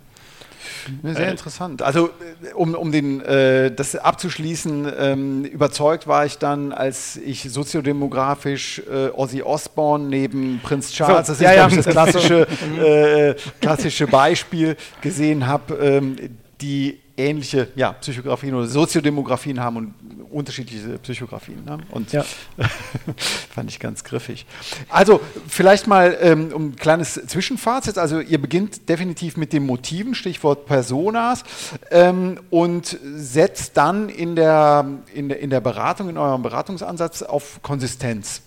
Sehr 1.02 1.28
äh, 1.28 1.30
interessant. 1.30 1.82
Also 1.82 2.08
äh, 2.08 2.52
um, 2.54 2.74
um 2.74 2.92
den, 2.92 3.20
äh, 3.20 3.70
das 3.70 3.96
abzuschließen, 3.96 4.92
ähm, 4.98 5.44
überzeugt 5.44 6.06
war 6.06 6.26
ich 6.26 6.38
dann, 6.38 6.72
als 6.72 7.16
ich 7.16 7.50
soziodemografisch 7.50 8.82
äh, 8.90 9.08
Ozzy 9.08 9.42
Osbourne 9.42 10.08
neben 10.08 10.60
Prinz 10.62 10.92
Charles, 10.92 11.26
so, 11.26 11.32
das 11.32 11.40
ja, 11.40 11.66
ist 11.66 11.74
ja, 11.74 11.82
das 11.82 11.86
klassische, 11.92 12.46
äh, 12.78 13.34
klassische 13.60 14.06
Beispiel, 14.06 14.76
gesehen 15.00 15.46
habe, 15.46 15.74
ähm, 15.74 16.16
die 16.60 17.00
ähnliche 17.20 17.68
ja, 17.76 17.92
Psychografien 17.92 18.54
oder 18.54 18.66
Soziodemografien 18.66 19.60
haben 19.60 19.76
und 19.76 19.94
unterschiedliche 20.30 20.98
Psychografien. 20.98 21.64
Ne? 21.64 21.78
Und 21.90 22.12
ja. 22.12 22.24
fand 23.54 23.70
ich 23.70 23.80
ganz 23.80 24.04
griffig. 24.04 24.46
Also 24.88 25.20
vielleicht 25.48 25.86
mal 25.86 26.16
ähm, 26.20 26.52
um 26.52 26.68
ein 26.70 26.76
kleines 26.76 27.14
Zwischenfazit. 27.14 27.98
Also 27.98 28.20
ihr 28.20 28.40
beginnt 28.40 28.88
definitiv 28.88 29.36
mit 29.36 29.52
den 29.52 29.66
Motiven, 29.66 30.14
Stichwort 30.14 30.66
Personas, 30.66 31.44
ähm, 31.90 32.38
und 32.50 32.98
setzt 33.02 33.76
dann 33.76 34.08
in 34.08 34.36
der, 34.36 34.86
in, 35.14 35.28
der, 35.28 35.40
in 35.40 35.50
der 35.50 35.60
Beratung, 35.60 36.08
in 36.08 36.16
eurem 36.16 36.42
Beratungsansatz 36.42 37.22
auf 37.22 37.60
Konsistenz. 37.62 38.42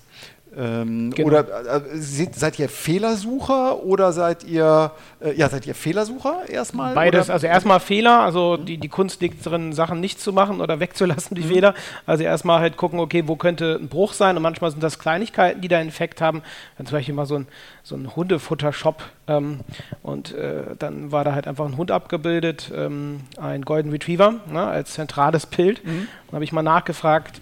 Ähm, 0.57 1.11
genau. 1.11 1.27
Oder 1.27 1.83
äh, 1.83 1.97
seid 1.97 2.59
ihr 2.59 2.69
Fehlersucher 2.69 3.83
oder 3.83 4.11
seid 4.13 4.43
ihr, 4.43 4.91
äh, 5.19 5.33
ja, 5.33 5.49
seid 5.49 5.65
ihr 5.65 5.75
Fehlersucher 5.75 6.47
erstmal? 6.47 6.93
Beides, 6.93 7.25
oder? 7.25 7.33
also 7.33 7.47
erstmal 7.47 7.79
Fehler, 7.79 8.19
also 8.19 8.57
die, 8.57 8.77
die 8.77 8.89
Kunst 8.89 9.21
liegt 9.21 9.45
drin, 9.45 9.73
Sachen 9.73 9.99
nicht 9.99 10.19
zu 10.19 10.31
machen 10.31 10.61
oder 10.61 10.79
wegzulassen, 10.79 11.35
die 11.35 11.43
mhm. 11.43 11.47
Fehler. 11.47 11.73
Also 12.05 12.23
erstmal 12.23 12.59
halt 12.59 12.77
gucken, 12.77 12.99
okay, 12.99 13.23
wo 13.27 13.35
könnte 13.35 13.79
ein 13.81 13.87
Bruch 13.87 14.13
sein 14.13 14.35
und 14.37 14.43
manchmal 14.43 14.71
sind 14.71 14.83
das 14.83 14.99
Kleinigkeiten, 14.99 15.61
die 15.61 15.67
da 15.67 15.79
einen 15.79 15.89
Effekt 15.89 16.21
haben. 16.21 16.43
Wenn 16.77 16.85
zum 16.85 16.97
Beispiel 16.97 17.15
mal 17.15 17.25
so 17.25 17.35
ein, 17.35 17.47
so 17.81 17.95
ein 17.95 18.15
Hundefutter-Shop 18.15 19.03
ähm, 19.27 19.61
und 20.03 20.33
äh, 20.33 20.75
dann 20.77 21.11
war 21.11 21.23
da 21.23 21.33
halt 21.33 21.47
einfach 21.47 21.65
ein 21.65 21.77
Hund 21.77 21.91
abgebildet, 21.91 22.71
ähm, 22.75 23.21
ein 23.37 23.63
Golden 23.63 23.91
Retriever 23.91 24.35
ne, 24.51 24.63
als 24.65 24.93
zentrales 24.93 25.45
Bild. 25.45 25.83
Mhm. 25.85 26.07
Dann 26.27 26.35
habe 26.35 26.43
ich 26.43 26.51
mal 26.51 26.63
nachgefragt, 26.63 27.41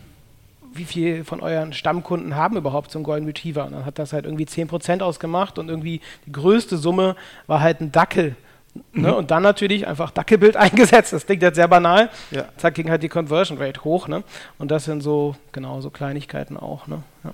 wie 0.74 0.86
viel 0.86 1.24
von 1.24 1.42
euren 1.42 1.74
Stammkunden 1.74 2.36
haben 2.36 2.58
überhaupt 2.58 2.92
so 2.92 3.00
einen 3.00 3.04
Golden 3.04 3.26
Retriever? 3.26 3.66
Und 3.66 3.74
dann 3.74 3.86
hat 3.86 4.00
das 4.00 4.14
halt 4.14 4.26
irgendwie 4.26 4.46
10% 4.46 5.02
ausgemacht 5.02 5.60
und 5.60 5.70
irgendwie 5.70 6.02
die 6.26 6.32
größte 6.32 6.78
Summe 6.78 7.16
war 7.48 7.62
halt 7.62 7.82
ein 7.82 7.92
Dackel. 7.92 8.36
Ne? 8.94 9.10
Mhm. 9.10 9.14
Und 9.16 9.32
dann 9.32 9.44
natürlich 9.44 9.88
einfach 9.88 10.12
Dackelbild 10.12 10.56
eingesetzt. 10.58 11.14
Das 11.14 11.26
klingt 11.26 11.42
jetzt 11.42 11.56
sehr 11.56 11.68
banal. 11.68 12.10
Ja. 12.32 12.46
Zack, 12.58 12.76
ging 12.76 12.90
halt 12.90 13.04
die 13.04 13.10
Conversion 13.10 13.58
Rate 13.58 13.84
hoch. 13.84 14.08
Ne? 14.08 14.24
Und 14.58 14.72
das 14.72 14.86
sind 14.86 15.02
so, 15.02 15.36
genau, 15.52 15.82
so 15.82 15.90
Kleinigkeiten 15.90 16.58
auch. 16.58 16.88
Ne? 16.88 17.04
Ja. 17.24 17.32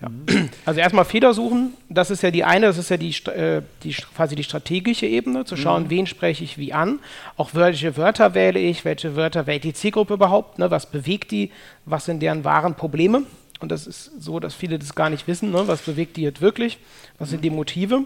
Ja. 0.00 0.08
Mhm. 0.08 0.50
Also 0.64 0.80
erstmal 0.80 1.04
Fehler 1.04 1.34
suchen, 1.34 1.74
das 1.88 2.10
ist 2.10 2.22
ja 2.22 2.30
die 2.30 2.44
eine, 2.44 2.66
das 2.66 2.78
ist 2.78 2.90
ja 2.90 2.96
die, 2.96 3.14
äh, 3.30 3.62
die 3.82 3.92
quasi 3.92 4.34
die 4.34 4.44
strategische 4.44 5.06
Ebene, 5.06 5.44
zu 5.44 5.56
schauen, 5.56 5.84
mhm. 5.84 5.90
wen 5.90 6.06
spreche 6.06 6.44
ich 6.44 6.58
wie 6.58 6.72
an, 6.72 6.98
auch 7.36 7.50
welche 7.54 7.96
Wörter 7.96 8.34
wähle 8.34 8.58
ich, 8.58 8.84
welche 8.84 9.16
Wörter 9.16 9.46
wählt 9.46 9.64
die 9.64 9.74
Zielgruppe 9.74 10.14
überhaupt, 10.14 10.58
ne? 10.58 10.70
was 10.70 10.86
bewegt 10.86 11.30
die, 11.30 11.50
was 11.84 12.04
sind 12.04 12.20
deren 12.20 12.44
wahren 12.44 12.74
Probleme. 12.74 13.22
Und 13.60 13.70
das 13.70 13.86
ist 13.86 14.10
so, 14.20 14.40
dass 14.40 14.54
viele 14.54 14.78
das 14.78 14.94
gar 14.94 15.10
nicht 15.10 15.26
wissen, 15.26 15.50
ne? 15.50 15.66
was 15.66 15.82
bewegt 15.82 16.16
die 16.16 16.22
jetzt 16.22 16.40
wirklich, 16.40 16.78
was 17.18 17.30
sind 17.30 17.44
die 17.44 17.50
Motive. 17.50 18.04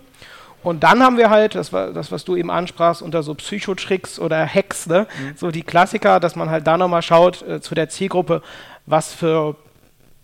Und 0.63 0.83
dann 0.83 1.03
haben 1.03 1.17
wir 1.17 1.31
halt, 1.31 1.55
das 1.55 1.73
war 1.73 1.93
das, 1.93 2.11
was 2.11 2.25
du 2.25 2.37
eben 2.37 2.51
ansprachst, 2.51 3.01
unter 3.01 3.23
so 3.23 3.35
Psychotricks 3.35 4.19
oder 4.19 4.47
Hacks, 4.47 4.87
ne? 4.87 5.07
Mhm. 5.21 5.37
so 5.37 5.51
die 5.51 5.63
Klassiker, 5.63 6.19
dass 6.19 6.35
man 6.35 6.51
halt 6.51 6.67
da 6.67 6.77
nochmal 6.77 7.03
schaut 7.03 7.43
äh, 7.43 7.61
zu 7.61 7.75
der 7.75 7.89
Zielgruppe, 7.89 8.43
was 8.87 9.15
für 9.15 9.57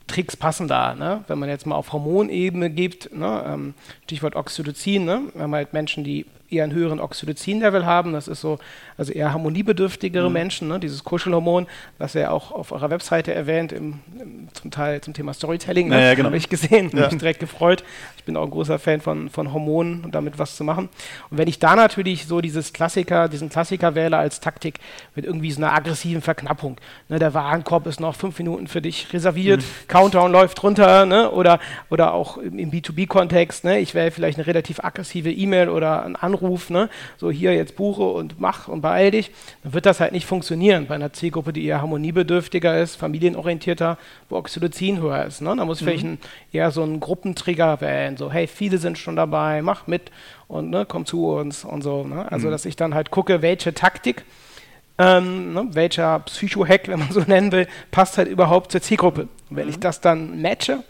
Tricks 0.06 0.36
passen 0.36 0.68
da. 0.68 0.94
Ne? 0.94 1.24
Wenn 1.26 1.38
man 1.38 1.48
jetzt 1.48 1.66
mal 1.66 1.76
auf 1.76 1.92
Hormonebene 1.92 2.70
gibt, 2.70 3.14
ne? 3.14 3.44
ähm, 3.46 3.74
Stichwort 4.04 4.36
Oxytocin, 4.36 5.04
ne? 5.04 5.22
wir 5.34 5.42
haben 5.42 5.54
halt 5.54 5.72
Menschen, 5.72 6.04
die 6.04 6.26
eher 6.54 6.64
einen 6.64 6.72
höheren 6.72 7.00
Oxytocin-Level 7.00 7.84
haben. 7.84 8.12
Das 8.12 8.28
ist 8.28 8.40
so, 8.40 8.58
also 8.96 9.12
eher 9.12 9.32
harmoniebedürftigere 9.32 10.28
mhm. 10.28 10.32
Menschen, 10.32 10.68
ne? 10.68 10.80
dieses 10.80 11.04
Kuschelhormon, 11.04 11.66
was 11.98 12.14
ihr 12.14 12.32
auch 12.32 12.52
auf 12.52 12.72
eurer 12.72 12.90
Webseite 12.90 13.34
erwähnt, 13.34 13.72
im, 13.72 14.00
im 14.18 14.48
zum 14.52 14.70
Teil 14.70 15.00
zum 15.00 15.14
Thema 15.14 15.34
Storytelling. 15.34 15.88
Ne? 15.88 16.00
Ja, 16.00 16.14
genau. 16.14 16.26
Habe 16.26 16.36
ich 16.36 16.48
gesehen, 16.48 16.90
ja. 16.92 17.02
habe 17.02 17.14
mich 17.14 17.20
direkt 17.20 17.40
gefreut. 17.40 17.84
Ich 18.16 18.24
bin 18.24 18.36
auch 18.36 18.44
ein 18.44 18.50
großer 18.50 18.78
Fan 18.78 19.00
von, 19.00 19.28
von 19.28 19.52
Hormonen 19.52 20.04
und 20.04 20.14
damit 20.14 20.38
was 20.38 20.56
zu 20.56 20.64
machen. 20.64 20.88
Und 21.30 21.38
wenn 21.38 21.48
ich 21.48 21.58
da 21.58 21.76
natürlich 21.76 22.26
so 22.26 22.40
dieses 22.40 22.72
Klassiker, 22.72 23.28
diesen 23.28 23.48
Klassiker 23.48 23.94
wähle 23.94 24.16
als 24.16 24.40
Taktik 24.40 24.78
mit 25.14 25.24
irgendwie 25.24 25.50
so 25.50 25.60
einer 25.62 25.72
aggressiven 25.74 26.22
Verknappung. 26.22 26.76
Ne? 27.08 27.18
Der 27.18 27.34
Warenkorb 27.34 27.86
ist 27.86 28.00
noch 28.00 28.14
fünf 28.14 28.38
Minuten 28.38 28.66
für 28.66 28.80
dich 28.80 29.12
reserviert, 29.12 29.60
mhm. 29.60 29.88
Countdown 29.88 30.32
läuft 30.32 30.62
runter, 30.62 31.06
ne? 31.06 31.30
oder, 31.30 31.58
oder 31.90 32.14
auch 32.14 32.38
im, 32.38 32.58
im 32.58 32.70
B2B-Kontext, 32.70 33.64
ne? 33.64 33.78
ich 33.78 33.94
wähle 33.94 34.10
vielleicht 34.10 34.38
eine 34.38 34.46
relativ 34.46 34.82
aggressive 34.82 35.30
E-Mail 35.30 35.68
oder 35.68 36.04
einen 36.04 36.16
Anruf 36.16 36.43
Aufruf, 36.44 36.70
ne, 36.70 36.88
so 37.16 37.30
hier 37.30 37.54
jetzt 37.54 37.76
buche 37.76 38.02
und 38.02 38.40
mach 38.40 38.68
und 38.68 38.82
beeil 38.82 39.10
dich, 39.10 39.30
dann 39.62 39.72
wird 39.72 39.86
das 39.86 40.00
halt 40.00 40.12
nicht 40.12 40.26
funktionieren 40.26 40.86
bei 40.86 40.94
einer 40.94 41.12
Zielgruppe, 41.12 41.52
die 41.52 41.64
eher 41.64 41.80
harmoniebedürftiger 41.80 42.80
ist, 42.80 42.96
familienorientierter, 42.96 43.98
wo 44.28 44.36
Oxytocin 44.36 45.00
höher 45.00 45.24
ist. 45.24 45.40
Ne? 45.40 45.54
Da 45.56 45.64
muss 45.64 45.80
mhm. 45.80 45.84
vielleicht 45.84 46.04
ein, 46.04 46.18
eher 46.52 46.70
so 46.70 46.82
ein 46.82 47.00
Gruppentrigger 47.00 47.80
wählen, 47.80 48.16
so 48.16 48.30
hey, 48.30 48.46
viele 48.46 48.78
sind 48.78 48.98
schon 48.98 49.16
dabei, 49.16 49.62
mach 49.62 49.86
mit 49.86 50.10
und 50.48 50.70
ne, 50.70 50.84
komm 50.86 51.06
zu 51.06 51.28
uns 51.28 51.64
und 51.64 51.82
so. 51.82 52.04
Ne? 52.04 52.30
Also, 52.30 52.48
mhm. 52.48 52.52
dass 52.52 52.64
ich 52.64 52.76
dann 52.76 52.94
halt 52.94 53.10
gucke, 53.10 53.42
welche 53.42 53.74
Taktik 53.74 54.24
ähm, 54.96 55.54
ne, 55.54 55.68
welcher 55.72 56.20
Psycho-Hack, 56.20 56.86
wenn 56.86 57.00
man 57.00 57.10
so 57.10 57.20
nennen 57.26 57.50
will, 57.50 57.66
passt 57.90 58.16
halt 58.16 58.28
überhaupt 58.28 58.70
zur 58.70 58.80
Zielgruppe. 58.80 59.22
Und 59.50 59.56
wenn 59.56 59.64
mhm. 59.64 59.70
ich 59.70 59.80
das 59.80 60.00
dann 60.00 60.40
matche, 60.40 60.84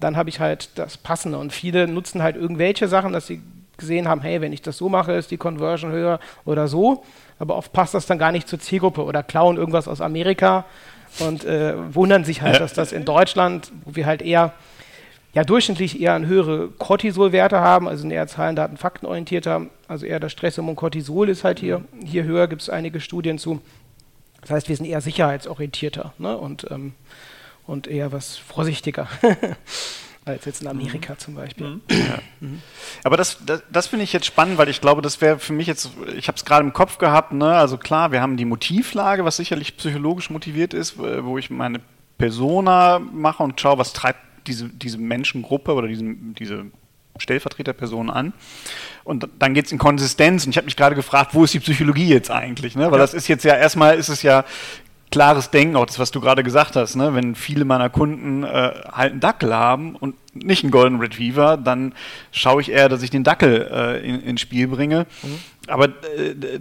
dann 0.00 0.16
habe 0.16 0.28
ich 0.28 0.40
halt 0.40 0.70
das 0.74 0.96
Passende. 0.96 1.38
Und 1.38 1.52
viele 1.52 1.86
nutzen 1.86 2.22
halt 2.22 2.34
irgendwelche 2.34 2.88
Sachen, 2.88 3.12
dass 3.12 3.28
sie 3.28 3.40
gesehen 3.76 4.08
haben, 4.08 4.20
hey, 4.20 4.40
wenn 4.40 4.52
ich 4.52 4.62
das 4.62 4.78
so 4.78 4.88
mache, 4.88 5.12
ist 5.12 5.30
die 5.30 5.36
Conversion 5.36 5.92
höher 5.92 6.20
oder 6.44 6.68
so. 6.68 7.04
Aber 7.38 7.56
oft 7.56 7.72
passt 7.72 7.94
das 7.94 8.06
dann 8.06 8.18
gar 8.18 8.32
nicht 8.32 8.48
zur 8.48 8.60
Zielgruppe 8.60 9.04
oder 9.04 9.22
klauen 9.22 9.56
irgendwas 9.56 9.88
aus 9.88 10.00
Amerika 10.00 10.64
und 11.20 11.44
äh, 11.44 11.74
wundern 11.94 12.24
sich 12.24 12.42
halt, 12.42 12.60
dass 12.60 12.72
das 12.72 12.92
in 12.92 13.04
Deutschland, 13.04 13.72
wo 13.84 13.96
wir 13.96 14.06
halt 14.06 14.22
eher 14.22 14.52
ja 15.32 15.42
durchschnittlich 15.42 16.00
eher 16.00 16.14
eine 16.14 16.26
höhere 16.26 16.68
Cortisolwerte 16.68 17.60
haben, 17.60 17.88
also 17.88 18.08
eher 18.08 18.26
Zahlen, 18.26 18.56
Daten, 18.56 18.76
Fakten 18.76 19.06
orientierter, 19.06 19.66
also 19.88 20.06
eher 20.06 20.20
das 20.20 20.32
Stresshormon 20.32 20.76
Cortisol 20.76 21.28
ist 21.28 21.44
halt 21.44 21.58
hier, 21.58 21.82
hier 22.04 22.24
höher, 22.24 22.46
gibt 22.46 22.62
es 22.62 22.70
einige 22.70 23.00
Studien 23.00 23.38
zu. 23.38 23.60
Das 24.40 24.50
heißt, 24.50 24.68
wir 24.68 24.76
sind 24.76 24.86
eher 24.86 25.00
sicherheitsorientierter 25.00 26.12
ne? 26.18 26.36
und, 26.36 26.66
ähm, 26.70 26.92
und 27.66 27.86
eher 27.86 28.12
was 28.12 28.36
vorsichtiger. 28.36 29.08
als 30.24 30.44
jetzt 30.44 30.62
in 30.62 30.68
Amerika 30.68 31.14
mhm. 31.14 31.18
zum 31.18 31.34
Beispiel. 31.34 31.66
Mhm. 31.66 31.80
Ja. 31.88 32.18
Mhm. 32.40 32.62
Aber 33.02 33.16
das, 33.16 33.38
das, 33.44 33.62
das 33.70 33.86
finde 33.88 34.04
ich 34.04 34.12
jetzt 34.12 34.26
spannend, 34.26 34.58
weil 34.58 34.68
ich 34.68 34.80
glaube, 34.80 35.02
das 35.02 35.20
wäre 35.20 35.38
für 35.38 35.52
mich 35.52 35.66
jetzt, 35.66 35.90
ich 36.16 36.28
habe 36.28 36.36
es 36.36 36.44
gerade 36.44 36.64
im 36.64 36.72
Kopf 36.72 36.98
gehabt, 36.98 37.32
ne? 37.32 37.54
also 37.54 37.76
klar, 37.76 38.12
wir 38.12 38.20
haben 38.20 38.36
die 38.36 38.44
Motivlage, 38.44 39.24
was 39.24 39.36
sicherlich 39.36 39.76
psychologisch 39.76 40.30
motiviert 40.30 40.74
ist, 40.74 40.98
wo 40.98 41.38
ich 41.38 41.50
meine 41.50 41.80
Persona 42.18 42.98
mache 42.98 43.42
und 43.42 43.60
schaue, 43.60 43.78
was 43.78 43.92
treibt 43.92 44.20
diese, 44.46 44.68
diese 44.68 44.98
Menschengruppe 44.98 45.74
oder 45.74 45.88
diesen, 45.88 46.34
diese 46.34 46.66
Stellvertreterperson 47.18 48.10
an. 48.10 48.32
Und 49.04 49.28
dann 49.38 49.54
geht 49.54 49.66
es 49.66 49.72
in 49.72 49.78
Konsistenz. 49.78 50.44
Und 50.44 50.50
ich 50.50 50.56
habe 50.56 50.64
mich 50.64 50.76
gerade 50.76 50.96
gefragt, 50.96 51.34
wo 51.34 51.44
ist 51.44 51.54
die 51.54 51.60
Psychologie 51.60 52.08
jetzt 52.08 52.30
eigentlich? 52.30 52.74
Ne? 52.74 52.86
Weil 52.86 52.98
ja. 52.98 52.98
das 52.98 53.14
ist 53.14 53.28
jetzt 53.28 53.44
ja 53.44 53.56
erstmal 53.56 53.96
ist 53.96 54.08
es 54.08 54.22
ja 54.22 54.44
klares 55.14 55.50
Denken, 55.50 55.76
auch 55.76 55.86
das, 55.86 56.00
was 56.00 56.10
du 56.10 56.20
gerade 56.20 56.42
gesagt 56.42 56.74
hast, 56.74 56.96
ne? 56.96 57.14
wenn 57.14 57.36
viele 57.36 57.64
meiner 57.64 57.88
Kunden 57.88 58.42
äh, 58.42 58.48
halt 58.90 59.12
einen 59.12 59.20
Dackel 59.20 59.54
haben 59.54 59.94
und 59.94 60.16
nicht 60.34 60.64
einen 60.64 60.72
Golden 60.72 60.98
Retriever, 60.98 61.56
dann 61.56 61.94
schaue 62.32 62.60
ich 62.60 62.72
eher, 62.72 62.88
dass 62.88 63.00
ich 63.00 63.10
den 63.10 63.22
Dackel 63.22 63.68
äh, 63.70 64.04
in, 64.04 64.20
ins 64.20 64.40
Spiel 64.40 64.66
bringe. 64.66 65.06
Mhm. 65.22 65.38
Aber 65.68 65.84
äh, 65.84 66.58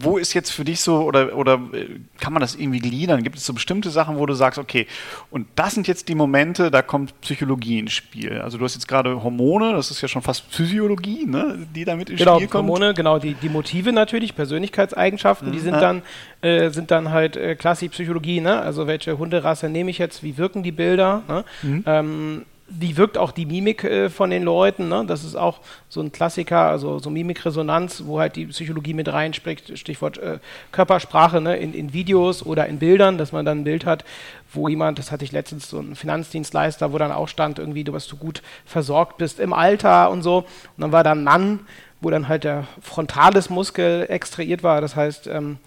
wo 0.00 0.18
ist 0.18 0.34
jetzt 0.34 0.50
für 0.50 0.64
dich 0.64 0.80
so, 0.80 1.02
oder, 1.02 1.36
oder 1.36 1.60
äh, 1.72 1.86
kann 2.20 2.32
man 2.32 2.40
das 2.40 2.54
irgendwie 2.54 2.78
gliedern? 2.78 3.22
Gibt 3.22 3.36
es 3.36 3.46
so 3.46 3.52
bestimmte 3.52 3.90
Sachen, 3.90 4.18
wo 4.18 4.26
du 4.26 4.34
sagst, 4.34 4.58
okay, 4.58 4.86
und 5.30 5.46
das 5.54 5.74
sind 5.74 5.88
jetzt 5.88 6.08
die 6.08 6.14
Momente, 6.14 6.70
da 6.70 6.82
kommt 6.82 7.20
Psychologie 7.20 7.78
ins 7.78 7.92
Spiel. 7.92 8.40
Also 8.40 8.58
du 8.58 8.64
hast 8.64 8.74
jetzt 8.74 8.86
gerade 8.86 9.22
Hormone, 9.22 9.72
das 9.72 9.90
ist 9.90 10.00
ja 10.00 10.08
schon 10.08 10.22
fast 10.22 10.44
Physiologie, 10.50 11.26
ne, 11.26 11.66
die 11.74 11.84
damit 11.84 12.10
ins 12.10 12.18
genau, 12.18 12.36
Spiel 12.36 12.48
kommt. 12.48 12.68
Hormone, 12.68 12.94
genau, 12.94 13.18
die, 13.18 13.34
die 13.34 13.48
Motive 13.48 13.92
natürlich, 13.92 14.34
Persönlichkeitseigenschaften, 14.34 15.48
mhm. 15.48 15.52
die 15.52 15.58
sind 15.60 15.74
dann, 15.74 16.02
äh, 16.42 16.70
sind 16.70 16.90
dann 16.90 17.10
halt 17.10 17.36
äh, 17.36 17.54
klassisch 17.54 17.88
Psychologie, 17.90 18.40
ne? 18.40 18.60
Also 18.60 18.86
welche 18.86 19.18
Hunderasse 19.18 19.68
nehme 19.68 19.90
ich 19.90 19.98
jetzt, 19.98 20.22
wie 20.22 20.36
wirken 20.36 20.62
die 20.62 20.72
Bilder? 20.72 21.22
Ne? 21.28 21.44
Mhm. 21.62 21.84
Ähm, 21.86 22.44
wie 22.68 22.96
wirkt 22.96 23.16
auch 23.16 23.32
die 23.32 23.46
Mimik 23.46 23.82
äh, 23.84 24.10
von 24.10 24.30
den 24.30 24.42
Leuten? 24.42 24.88
Ne? 24.88 25.04
Das 25.06 25.24
ist 25.24 25.34
auch 25.34 25.60
so 25.88 26.00
ein 26.00 26.12
Klassiker, 26.12 26.68
also 26.68 26.98
so 26.98 27.10
Mimikresonanz, 27.10 28.04
wo 28.04 28.20
halt 28.20 28.36
die 28.36 28.46
Psychologie 28.46 28.94
mit 28.94 29.08
reinspricht, 29.08 29.78
Stichwort 29.78 30.18
äh, 30.18 30.38
Körpersprache 30.70 31.40
ne? 31.40 31.56
in, 31.56 31.72
in, 31.72 31.92
Videos 31.92 32.44
oder 32.44 32.66
in 32.66 32.78
Bildern, 32.78 33.16
dass 33.16 33.32
man 33.32 33.46
dann 33.46 33.60
ein 33.60 33.64
Bild 33.64 33.86
hat, 33.86 34.04
wo 34.52 34.68
jemand, 34.68 34.98
das 34.98 35.10
hatte 35.10 35.24
ich 35.24 35.32
letztens 35.32 35.70
so 35.70 35.78
ein 35.78 35.96
Finanzdienstleister, 35.96 36.92
wo 36.92 36.98
dann 36.98 37.12
auch 37.12 37.28
stand, 37.28 37.58
irgendwie, 37.58 37.84
du, 37.84 37.92
was 37.92 38.06
du 38.06 38.16
gut 38.16 38.42
versorgt 38.66 39.16
bist 39.16 39.40
im 39.40 39.52
Alter 39.52 40.10
und 40.10 40.22
so. 40.22 40.38
Und 40.38 40.46
dann 40.78 40.92
war 40.92 41.04
da 41.04 41.12
ein 41.12 41.24
Mann, 41.24 41.60
wo 42.00 42.10
dann 42.10 42.28
halt 42.28 42.44
der 42.44 42.66
Frontales-Muskel 42.82 44.06
extrahiert 44.08 44.62
war, 44.62 44.80
das 44.80 44.94
heißt, 44.94 45.26
ähm, 45.26 45.58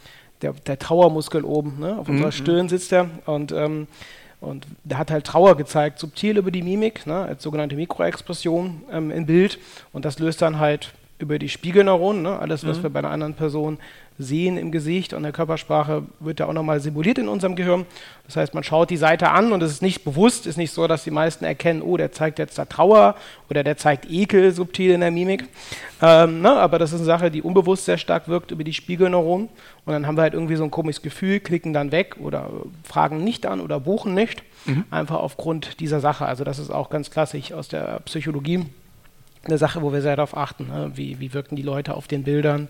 der, 0.41 0.53
der 0.53 0.79
Trauermuskel 0.79 1.43
oben, 1.43 1.79
ne? 1.79 1.98
auf 2.00 2.10
unserer 2.10 2.27
mhm. 2.27 2.31
Stirn 2.31 2.70
sitzt 2.70 2.91
er 2.93 3.10
und 3.25 3.51
ähm, 3.51 3.88
und 4.41 4.65
der 4.83 4.98
hat 4.98 5.12
halt 5.12 5.25
Trauer 5.25 5.55
gezeigt, 5.55 6.00
subtil 6.00 6.38
über 6.38 6.51
die 6.51 6.63
Mimik, 6.63 7.05
ne, 7.05 7.21
als 7.21 7.43
sogenannte 7.43 7.75
Mikroexpression 7.75 8.83
ähm, 8.91 9.12
im 9.12 9.25
Bild. 9.27 9.60
Und 9.93 10.03
das 10.03 10.19
löst 10.19 10.41
dann 10.41 10.60
halt 10.60 10.93
über 11.21 11.39
die 11.39 11.49
Spiegelneuronen, 11.49 12.23
ne, 12.23 12.39
alles, 12.39 12.65
was 12.65 12.79
mhm. 12.79 12.83
wir 12.83 12.89
bei 12.89 12.99
einer 12.99 13.11
anderen 13.11 13.33
Person 13.35 13.77
sehen 14.21 14.57
im 14.57 14.71
Gesicht 14.71 15.13
und 15.13 15.23
der 15.23 15.31
Körpersprache, 15.31 16.03
wird 16.19 16.39
ja 16.39 16.47
auch 16.47 16.53
nochmal 16.53 16.79
simuliert 16.79 17.17
in 17.17 17.27
unserem 17.27 17.55
Gehirn. 17.55 17.85
Das 18.25 18.35
heißt, 18.35 18.53
man 18.53 18.63
schaut 18.63 18.89
die 18.89 18.97
Seite 18.97 19.31
an 19.31 19.51
und 19.51 19.61
es 19.63 19.71
ist 19.71 19.81
nicht 19.81 20.03
bewusst, 20.03 20.47
ist 20.47 20.57
nicht 20.57 20.71
so, 20.71 20.87
dass 20.87 21.03
die 21.03 21.11
meisten 21.11 21.43
erkennen, 21.43 21.81
oh, 21.81 21.97
der 21.97 22.11
zeigt 22.11 22.39
jetzt 22.39 22.57
da 22.57 22.65
Trauer 22.65 23.15
oder 23.49 23.63
der 23.63 23.77
zeigt 23.77 24.09
Ekel 24.09 24.51
subtil 24.51 24.91
in 24.91 25.01
der 25.01 25.11
Mimik. 25.11 25.45
Ähm, 26.01 26.41
ne, 26.41 26.51
aber 26.51 26.79
das 26.79 26.91
ist 26.91 26.97
eine 26.97 27.05
Sache, 27.05 27.31
die 27.31 27.41
unbewusst 27.41 27.85
sehr 27.85 27.97
stark 27.97 28.27
wirkt 28.27 28.51
über 28.51 28.63
die 28.63 28.73
Spiegelneuronen. 28.73 29.49
Und 29.85 29.93
dann 29.93 30.05
haben 30.05 30.17
wir 30.17 30.21
halt 30.21 30.33
irgendwie 30.33 30.55
so 30.55 30.63
ein 30.63 30.71
komisches 30.71 31.01
Gefühl, 31.01 31.39
klicken 31.39 31.73
dann 31.73 31.91
weg 31.91 32.17
oder 32.19 32.49
fragen 32.83 33.23
nicht 33.23 33.45
an 33.45 33.59
oder 33.59 33.79
buchen 33.79 34.13
nicht. 34.13 34.43
Mhm. 34.65 34.85
Einfach 34.91 35.17
aufgrund 35.17 35.79
dieser 35.79 35.99
Sache. 35.99 36.25
Also 36.25 36.43
das 36.43 36.59
ist 36.59 36.69
auch 36.69 36.89
ganz 36.89 37.09
klassisch 37.09 37.51
aus 37.51 37.67
der 37.67 37.99
Psychologie 38.05 38.65
eine 39.43 39.57
Sache, 39.57 39.81
wo 39.81 39.91
wir 39.91 40.01
sehr 40.01 40.15
darauf 40.15 40.36
achten, 40.38 40.67
ne? 40.67 40.91
wie, 40.95 41.19
wie 41.19 41.33
wirken 41.33 41.55
die 41.55 41.63
Leute 41.63 41.95
auf 41.95 42.07
den 42.07 42.24
Bildern 42.24 42.67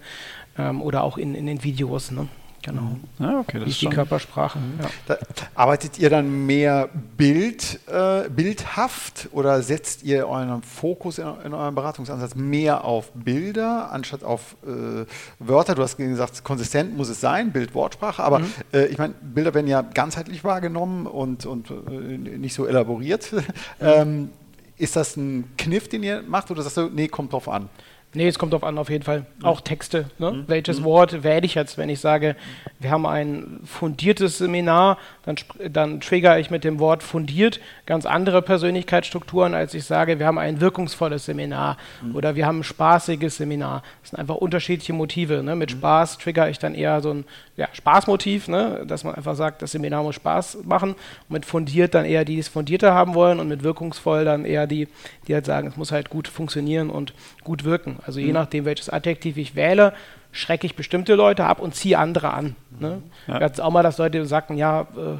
ähm, 0.57 0.81
oder 0.81 1.03
auch 1.03 1.17
in, 1.17 1.35
in 1.35 1.45
den 1.45 1.63
Videos. 1.63 2.11
Ne? 2.11 2.27
Genau. 2.63 2.81
Mhm. 2.81 2.99
Ja, 3.19 3.39
okay, 3.39 3.57
das 3.57 3.65
Wie 3.65 3.71
ist 3.71 3.81
die 3.81 3.87
Körpersprache. 3.87 4.59
Mhm. 4.59 4.79
Ja. 4.81 4.89
Da 5.07 5.17
arbeitet 5.55 5.97
ihr 5.97 6.09
dann 6.09 6.45
mehr 6.45 6.89
Bild, 7.17 7.79
äh, 7.87 8.29
bildhaft 8.29 9.29
oder 9.31 9.61
setzt 9.63 10.03
ihr 10.03 10.27
euren 10.27 10.61
Fokus 10.61 11.17
in, 11.17 11.27
in, 11.43 11.53
eurem 11.53 11.73
Beratungsansatz 11.73 12.35
mehr 12.35 12.85
auf 12.85 13.11
Bilder 13.13 13.91
anstatt 13.91 14.23
auf 14.23 14.55
äh, 14.63 15.05
Wörter? 15.39 15.75
Du 15.75 15.81
hast 15.81 15.97
gesagt, 15.97 16.43
konsistent 16.43 16.95
muss 16.95 17.09
es 17.09 17.19
sein, 17.19 17.51
Bild-Wortsprache, 17.51 18.23
aber 18.23 18.39
mhm. 18.39 18.53
äh, 18.73 18.85
ich 18.85 18.97
meine, 18.97 19.15
Bilder 19.21 19.53
werden 19.53 19.67
ja 19.67 19.81
ganzheitlich 19.81 20.43
wahrgenommen 20.43 21.07
und, 21.07 21.45
und 21.45 21.71
äh, 21.71 21.73
nicht 21.73 22.53
so 22.53 22.67
elaboriert. 22.67 23.33
ähm, 23.81 24.29
ist 24.77 24.95
das 24.95 25.17
ein 25.17 25.51
Kniff, 25.57 25.87
den 25.87 26.03
ihr 26.03 26.21
macht 26.21 26.51
oder 26.51 26.61
sagst 26.63 26.77
du, 26.77 26.89
nee, 26.89 27.07
kommt 27.07 27.33
drauf 27.33 27.47
an? 27.47 27.69
Nee, 28.13 28.27
es 28.27 28.37
kommt 28.37 28.51
darauf 28.51 28.65
an, 28.65 28.77
auf 28.77 28.89
jeden 28.89 29.03
Fall. 29.03 29.25
Auch 29.41 29.61
Texte. 29.61 30.05
Ne? 30.19 30.31
Mhm. 30.31 30.43
Welches 30.47 30.81
mhm. 30.81 30.83
Wort 30.83 31.23
wähle 31.23 31.45
ich 31.45 31.55
jetzt, 31.55 31.77
wenn 31.77 31.87
ich 31.87 32.01
sage, 32.01 32.35
wir 32.79 32.91
haben 32.91 33.05
ein 33.05 33.61
fundiertes 33.63 34.37
Seminar, 34.37 34.97
dann, 35.23 35.35
dann 35.69 36.01
trigger 36.01 36.37
ich 36.37 36.49
mit 36.49 36.63
dem 36.63 36.79
Wort 36.79 37.03
fundiert 37.03 37.61
ganz 37.85 38.05
andere 38.05 38.41
Persönlichkeitsstrukturen, 38.41 39.53
als 39.53 39.73
ich 39.73 39.85
sage, 39.85 40.19
wir 40.19 40.25
haben 40.25 40.37
ein 40.37 40.59
wirkungsvolles 40.59 41.25
Seminar 41.25 41.77
mhm. 42.01 42.15
oder 42.15 42.35
wir 42.35 42.45
haben 42.45 42.59
ein 42.59 42.63
spaßiges 42.63 43.37
Seminar. 43.37 43.81
Das 44.01 44.09
sind 44.09 44.19
einfach 44.19 44.35
unterschiedliche 44.35 44.93
Motive. 44.93 45.41
Ne? 45.41 45.55
Mit 45.55 45.71
mhm. 45.71 45.77
Spaß 45.77 46.17
trigger 46.17 46.49
ich 46.49 46.59
dann 46.59 46.75
eher 46.75 46.99
so 47.01 47.13
ein 47.13 47.25
ja, 47.55 47.67
Spaßmotiv, 47.71 48.49
ne? 48.49 48.83
dass 48.87 49.03
man 49.03 49.15
einfach 49.15 49.35
sagt, 49.35 49.61
das 49.61 49.71
Seminar 49.71 50.03
muss 50.03 50.15
Spaß 50.15 50.59
machen. 50.65 50.91
Und 51.29 51.29
mit 51.29 51.45
fundiert 51.45 51.93
dann 51.93 52.05
eher 52.05 52.25
die, 52.25 52.31
die 52.31 52.39
es 52.39 52.47
fundierter 52.47 52.93
haben 52.93 53.13
wollen 53.13 53.39
und 53.39 53.47
mit 53.47 53.63
wirkungsvoll 53.63 54.25
dann 54.25 54.45
eher 54.45 54.67
die, 54.67 54.87
die 55.27 55.33
halt 55.33 55.45
sagen, 55.45 55.67
es 55.67 55.77
muss 55.77 55.91
halt 55.91 56.09
gut 56.09 56.27
funktionieren 56.27 56.89
und 56.89 57.13
gut 57.43 57.63
wirken. 57.63 57.99
Also 58.05 58.19
je 58.19 58.27
mhm. 58.27 58.33
nachdem, 58.33 58.65
welches 58.65 58.89
Adjektiv 58.89 59.37
ich 59.37 59.55
wähle, 59.55 59.93
schrecke 60.31 60.65
ich 60.65 60.75
bestimmte 60.75 61.15
Leute 61.15 61.45
ab 61.45 61.59
und 61.59 61.75
ziehe 61.75 61.97
andere 61.97 62.33
an. 62.33 62.55
Ne? 62.79 63.01
Ja. 63.27 63.39
Wir 63.39 63.45
hatten 63.45 63.61
auch 63.61 63.71
mal, 63.71 63.83
dass 63.83 63.97
Leute 63.97 64.25
sagten, 64.25 64.57
ja, 64.57 64.81
äh, 64.81 65.17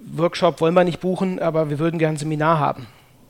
Workshop 0.00 0.60
wollen 0.60 0.74
wir 0.74 0.84
nicht 0.84 1.00
buchen, 1.00 1.38
aber 1.40 1.70
wir 1.70 1.78
würden 1.78 1.98
gerne 1.98 2.14
ein 2.14 2.18
Seminar 2.18 2.58
haben. 2.58 2.86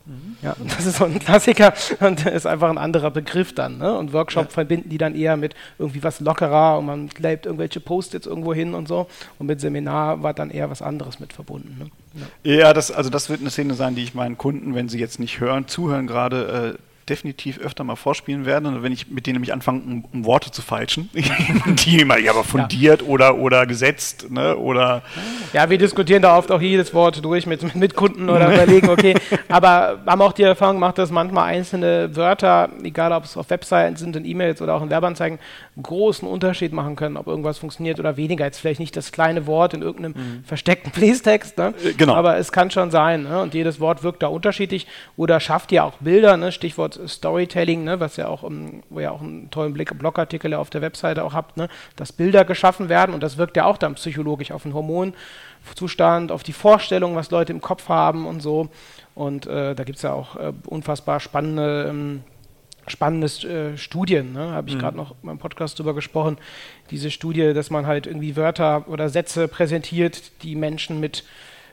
Mhm. 0.09 0.37
Ja, 0.41 0.57
das 0.65 0.87
ist 0.87 0.97
so 0.97 1.05
ein 1.05 1.19
Klassiker 1.19 1.75
und 2.01 2.25
ist 2.25 2.47
einfach 2.47 2.71
ein 2.71 2.79
anderer 2.79 3.11
Begriff 3.11 3.55
dann. 3.55 3.79
Ne? 3.79 3.97
Und 3.97 4.15
Workshop 4.15 4.45
ja. 4.45 4.51
verbinden 4.51 4.89
die 4.89 4.97
dann 4.97 5.15
eher 5.15 5.37
mit 5.37 5.55
irgendwie 5.79 6.03
was 6.03 6.21
lockerer 6.21 6.79
und 6.79 6.87
man 6.87 7.09
klebt 7.11 7.45
irgendwelche 7.45 7.81
Post-its 7.81 8.27
irgendwo 8.27 8.55
hin 8.55 8.73
und 8.73 8.89
so. 8.89 9.07
Und 9.39 9.47
mit 9.47 9.61
Seminar 9.61 10.23
war 10.23 10.33
dann 10.33 10.51
eher 10.51 10.71
was 10.71 10.81
anderes 10.81 11.21
mit 11.21 11.35
verbunden. 11.35 11.91
Ne? 12.15 12.27
Ja, 12.43 12.55
ja 12.55 12.73
das, 12.73 12.91
also 12.91 13.11
das 13.11 13.29
wird 13.29 13.41
eine 13.41 13.51
Szene 13.51 13.75
sein, 13.75 13.95
die 13.95 14.03
ich 14.03 14.15
meinen 14.15 14.39
Kunden, 14.39 14.75
wenn 14.75 14.89
sie 14.89 14.99
jetzt 14.99 15.21
nicht 15.21 15.41
hören, 15.41 15.69
zuhören 15.69 16.07
gerade, 16.07 16.77
äh, 16.79 16.88
definitiv 17.09 17.59
öfter 17.59 17.85
mal 17.85 17.97
vorspielen 17.97 18.47
werden. 18.47 18.67
Und 18.67 18.83
wenn 18.83 18.93
ich 18.93 19.09
mit 19.09 19.27
denen 19.27 19.35
nämlich 19.35 19.53
anfange, 19.53 19.81
um, 19.81 20.05
um 20.13 20.25
Worte 20.25 20.51
zu 20.51 20.63
falschen, 20.63 21.11
die 21.87 22.01
immer 22.01 22.19
ja, 22.19 22.33
aber 22.33 22.45
fundiert 22.45 23.03
ja. 23.03 23.09
oder, 23.09 23.39
oder 23.39 23.67
gesetzt, 23.67 24.31
ne, 24.31 24.57
oder. 24.57 25.03
Ja, 25.53 25.71
wir 25.71 25.79
diskutieren 25.79 26.23
da 26.23 26.37
oft 26.37 26.51
auch 26.51 26.61
jedes 26.61 26.93
Wort 26.95 27.25
durch 27.25 27.47
mit, 27.47 27.75
mit 27.75 27.95
Kunden 27.95 28.29
oder 28.29 28.53
überlegen, 28.53 28.89
okay, 28.91 29.15
aber 29.49 30.01
haben 30.07 30.23
auch 30.23 30.33
die 30.33 30.43
Erfahrung 30.43 30.77
gemacht, 30.77 30.99
dass 30.99 31.11
manchmal 31.11 31.45
einzelne 31.45 32.15
Wörter, 32.17 32.71
egal 32.83 33.13
ob 33.13 33.25
es 33.25 33.37
auf 33.37 33.51
Webseiten 33.51 33.97
sind, 33.97 34.17
in 34.17 34.25
E-Mails 34.25 34.61
oder 34.63 34.75
auch 34.75 34.83
in 34.83 34.91
Werbeanzeigen, 34.91 35.39
einen 35.77 35.83
großen 35.83 36.27
Unterschied 36.27 36.73
machen 36.73 36.97
können, 36.97 37.17
ob 37.17 37.27
irgendwas 37.27 37.59
funktioniert 37.59 38.01
oder 38.01 38.17
weniger. 38.17 38.45
Jetzt 38.45 38.59
vielleicht 38.59 38.81
nicht 38.81 38.97
das 38.97 39.13
kleine 39.13 39.47
Wort 39.47 39.75
in 39.75 39.83
irgendeinem 39.83 40.13
mhm. 40.13 40.45
versteckten 40.45 40.93
Fließtext, 40.93 41.57
ne? 41.59 41.75
Äh, 41.85 41.93
genau. 41.93 42.15
aber 42.15 42.37
es 42.37 42.53
kann 42.53 42.71
schon 42.71 42.91
sein. 42.91 43.23
Ne? 43.23 43.41
Und 43.41 43.55
jedes 43.55 43.81
Wort 43.81 44.03
wirkt 44.03 44.23
da 44.23 44.27
unterschiedlich 44.27 44.87
oder 45.17 45.41
schafft 45.41 45.73
ja 45.73 45.85
auch 45.85 45.95
Bilder, 46.01 46.37
ne? 46.37 46.53
Stichwort 46.53 46.98
Storytelling, 47.07 47.85
ne, 47.85 48.01
was 48.01 48.17
ja 48.17 48.29
auch, 48.29 48.43
um, 48.43 48.83
wo 48.91 49.01
ihr 49.01 49.13
auch 49.13 49.21
einen 49.21 49.51
tollen 49.51 49.73
Blick, 49.73 49.97
Blogartikel 49.99 50.55
auf 50.55 50.71
der 50.71 50.83
Webseite 50.83 51.25
auch 51.25 51.35
habt, 51.35 51.57
ne, 51.57 51.69
dass 51.97 52.13
Bilder 52.13 52.45
geschaffen 52.45 52.89
werden 52.89 53.15
und 53.15 53.23
das 53.23 53.37
wirkt 53.37 53.57
ja 53.57 53.65
auch 53.65 53.79
dann 53.79 53.95
psychologisch 53.95 54.51
auf 54.51 54.63
den 54.63 54.75
Hormonzustand, 54.75 56.33
auf 56.33 56.43
die 56.43 56.53
Vorstellung, 56.53 57.17
was 57.17 57.31
Leute 57.31 57.53
im 57.53 57.61
Kopf 57.61 57.89
haben 57.89 58.27
und 58.27 58.41
so. 58.41 58.69
Und 59.15 59.47
äh, 59.47 59.75
da 59.75 59.85
gibt 59.85 59.97
es 59.97 60.03
ja 60.03 60.13
auch 60.13 60.37
äh, 60.37 60.53
unfassbar 60.67 61.21
spannende 61.21 61.87
ähm, 61.89 62.23
spannende 62.91 63.27
äh, 63.27 63.77
Studien, 63.77 64.33
ne? 64.33 64.53
habe 64.53 64.69
ich 64.69 64.77
mhm. 64.77 64.81
gerade 64.81 64.97
noch 64.97 65.11
in 65.11 65.17
meinem 65.23 65.39
Podcast 65.39 65.79
drüber 65.79 65.95
gesprochen, 65.95 66.39
diese 66.91 67.11
Studie, 67.11 67.53
dass 67.53 67.71
man 67.71 67.87
halt 67.87 68.07
irgendwie 68.07 68.37
Wörter 68.37 68.89
oder 68.89 69.09
Sätze 69.09 69.49
präsentiert, 69.49 70.43
die 70.43 70.57
Menschen 70.57 71.01
mit 71.01 71.25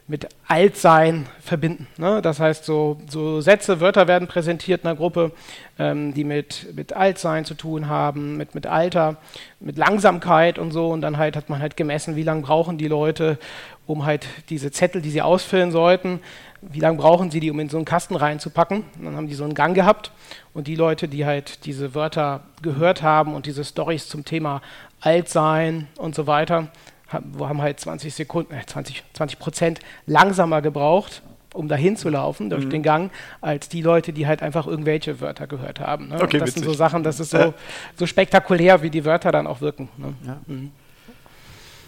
mit 0.08 0.28
Altsein 0.48 1.26
verbinden. 1.40 1.88
Ne? 1.98 2.22
Das 2.22 2.40
heißt, 2.40 2.64
so, 2.64 2.98
so, 3.10 3.42
Sätze, 3.42 3.80
Wörter 3.82 4.08
werden 4.08 4.28
präsentiert 4.28 4.84
in 4.84 4.88
einer 4.88 4.98
Gruppe, 4.98 5.32
ähm, 5.80 6.14
die 6.14 6.24
mit, 6.24 6.76
mit 6.76 6.94
Altsein 6.94 7.44
zu 7.44 7.56
tun 7.56 7.90
haben, 7.90 8.38
mit, 8.38 8.54
mit 8.54 8.68
Alter, 8.68 9.18
mit 9.60 9.78
Langsamkeit 9.78 10.60
und 10.60 10.72
so. 10.72 10.90
Und 10.90 11.02
dann 11.02 11.18
halt 11.18 11.36
hat 11.36 11.50
man 11.50 11.60
halt 11.60 11.76
gemessen, 11.76 12.16
wie 12.16 12.24
lange 12.24 12.42
brauchen 12.42 12.78
die 12.78 12.88
Leute, 12.88 13.40
um 13.88 14.06
halt 14.06 14.28
diese 14.50 14.72
Zettel, 14.72 15.02
die 15.02 15.10
sie 15.10 15.24
ausfüllen 15.24 15.72
sollten, 15.72 16.20
wie 16.62 16.80
lange 16.80 16.98
brauchen 16.98 17.32
sie 17.32 17.40
die, 17.40 17.50
um 17.50 17.60
in 17.60 17.70
so 17.70 17.78
einen 17.78 17.86
Kasten 17.86 18.16
reinzupacken. 18.16 18.84
Und 19.00 19.06
dann 19.06 19.16
haben 19.16 19.28
die 19.28 19.34
so 19.34 19.44
einen 19.44 19.56
Gang 19.56 19.76
gehabt. 19.76 20.12
Und 20.54 20.68
die 20.68 20.76
Leute, 20.76 21.08
die 21.08 21.26
halt 21.26 21.66
diese 21.66 21.96
Wörter 21.96 22.42
gehört 22.62 23.02
haben 23.02 23.34
und 23.34 23.48
diese 23.48 23.64
Stories 23.64 24.08
zum 24.08 24.24
Thema 24.24 24.62
Altsein 25.02 25.88
und 25.98 26.14
so 26.14 26.28
weiter, 26.28 26.70
haben 27.10 27.62
halt 27.62 27.80
20 27.80 28.14
Sekunden, 28.14 28.54
äh 28.54 28.66
20, 28.66 29.04
20 29.14 29.40
Prozent 29.40 29.80
langsamer 30.06 30.62
gebraucht, 30.62 31.22
um 31.54 31.68
dahin 31.68 31.98
zu 31.98 32.10
laufen 32.10 32.50
durch 32.50 32.66
mhm. 32.66 32.70
den 32.70 32.84
Gang, 32.84 33.12
als 33.42 33.70
die 33.70 33.82
Leute, 33.82 34.14
die 34.14 34.28
halt 34.28 34.42
einfach 34.42 34.68
irgendwelche 34.68 35.22
Wörter 35.22 35.48
gehört 35.48 35.80
haben. 35.80 36.10
Ne? 36.10 36.22
Okay, 36.22 36.38
das 36.38 36.50
witzig. 36.50 36.64
sind 36.64 36.66
so 36.66 36.74
Sachen, 36.74 37.04
das 37.04 37.20
ist 37.20 37.32
so, 37.32 37.54
so 37.96 38.06
spektakulär, 38.06 38.82
wie 38.82 38.90
die 38.90 39.06
Wörter 39.06 39.32
dann 39.32 39.48
auch 39.48 39.62
wirken. 39.62 39.90
Ne? 39.98 40.14
Ja. 40.26 40.38
Mhm. 40.48 40.72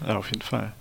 ja, 0.06 0.16
auf 0.16 0.28
jeden 0.30 0.42
Fall. 0.42 0.72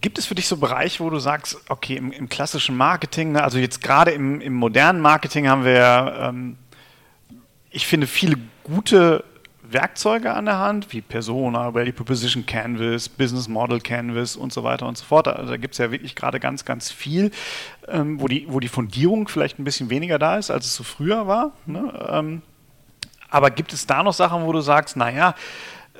Gibt 0.00 0.18
es 0.18 0.26
für 0.26 0.34
dich 0.34 0.46
so 0.46 0.56
Bereiche, 0.56 1.02
wo 1.02 1.10
du 1.10 1.18
sagst, 1.18 1.58
okay, 1.68 1.96
im, 1.96 2.12
im 2.12 2.28
klassischen 2.28 2.76
Marketing, 2.76 3.32
ne, 3.32 3.42
also 3.42 3.58
jetzt 3.58 3.82
gerade 3.82 4.10
im, 4.10 4.40
im, 4.40 4.54
modernen 4.54 5.00
Marketing 5.00 5.48
haben 5.48 5.64
wir, 5.64 6.16
ähm, 6.20 6.58
ich 7.70 7.86
finde, 7.86 8.06
viele 8.06 8.36
gute 8.62 9.24
Werkzeuge 9.72 10.32
an 10.34 10.44
der 10.46 10.58
Hand, 10.58 10.92
wie 10.92 11.00
Persona, 11.00 11.74
Value 11.74 11.92
Proposition 11.92 12.46
Canvas, 12.46 13.08
Business 13.08 13.48
Model 13.48 13.80
Canvas 13.80 14.36
und 14.36 14.52
so 14.52 14.62
weiter 14.62 14.86
und 14.86 14.96
so 14.96 15.04
fort. 15.04 15.28
Also 15.28 15.50
da 15.50 15.56
gibt 15.56 15.74
es 15.74 15.78
ja 15.78 15.90
wirklich 15.90 16.14
gerade 16.14 16.40
ganz, 16.40 16.64
ganz 16.64 16.90
viel, 16.90 17.30
ähm, 17.88 18.20
wo, 18.20 18.28
die, 18.28 18.46
wo 18.48 18.60
die 18.60 18.68
Fundierung 18.68 19.28
vielleicht 19.28 19.58
ein 19.58 19.64
bisschen 19.64 19.90
weniger 19.90 20.18
da 20.18 20.36
ist, 20.36 20.50
als 20.50 20.66
es 20.66 20.74
so 20.74 20.84
früher 20.84 21.26
war. 21.26 21.52
Ne? 21.66 21.92
Ähm, 22.08 22.42
aber 23.28 23.50
gibt 23.50 23.72
es 23.72 23.86
da 23.86 24.02
noch 24.02 24.14
Sachen, 24.14 24.44
wo 24.44 24.52
du 24.52 24.60
sagst, 24.60 24.96
naja, 24.96 25.34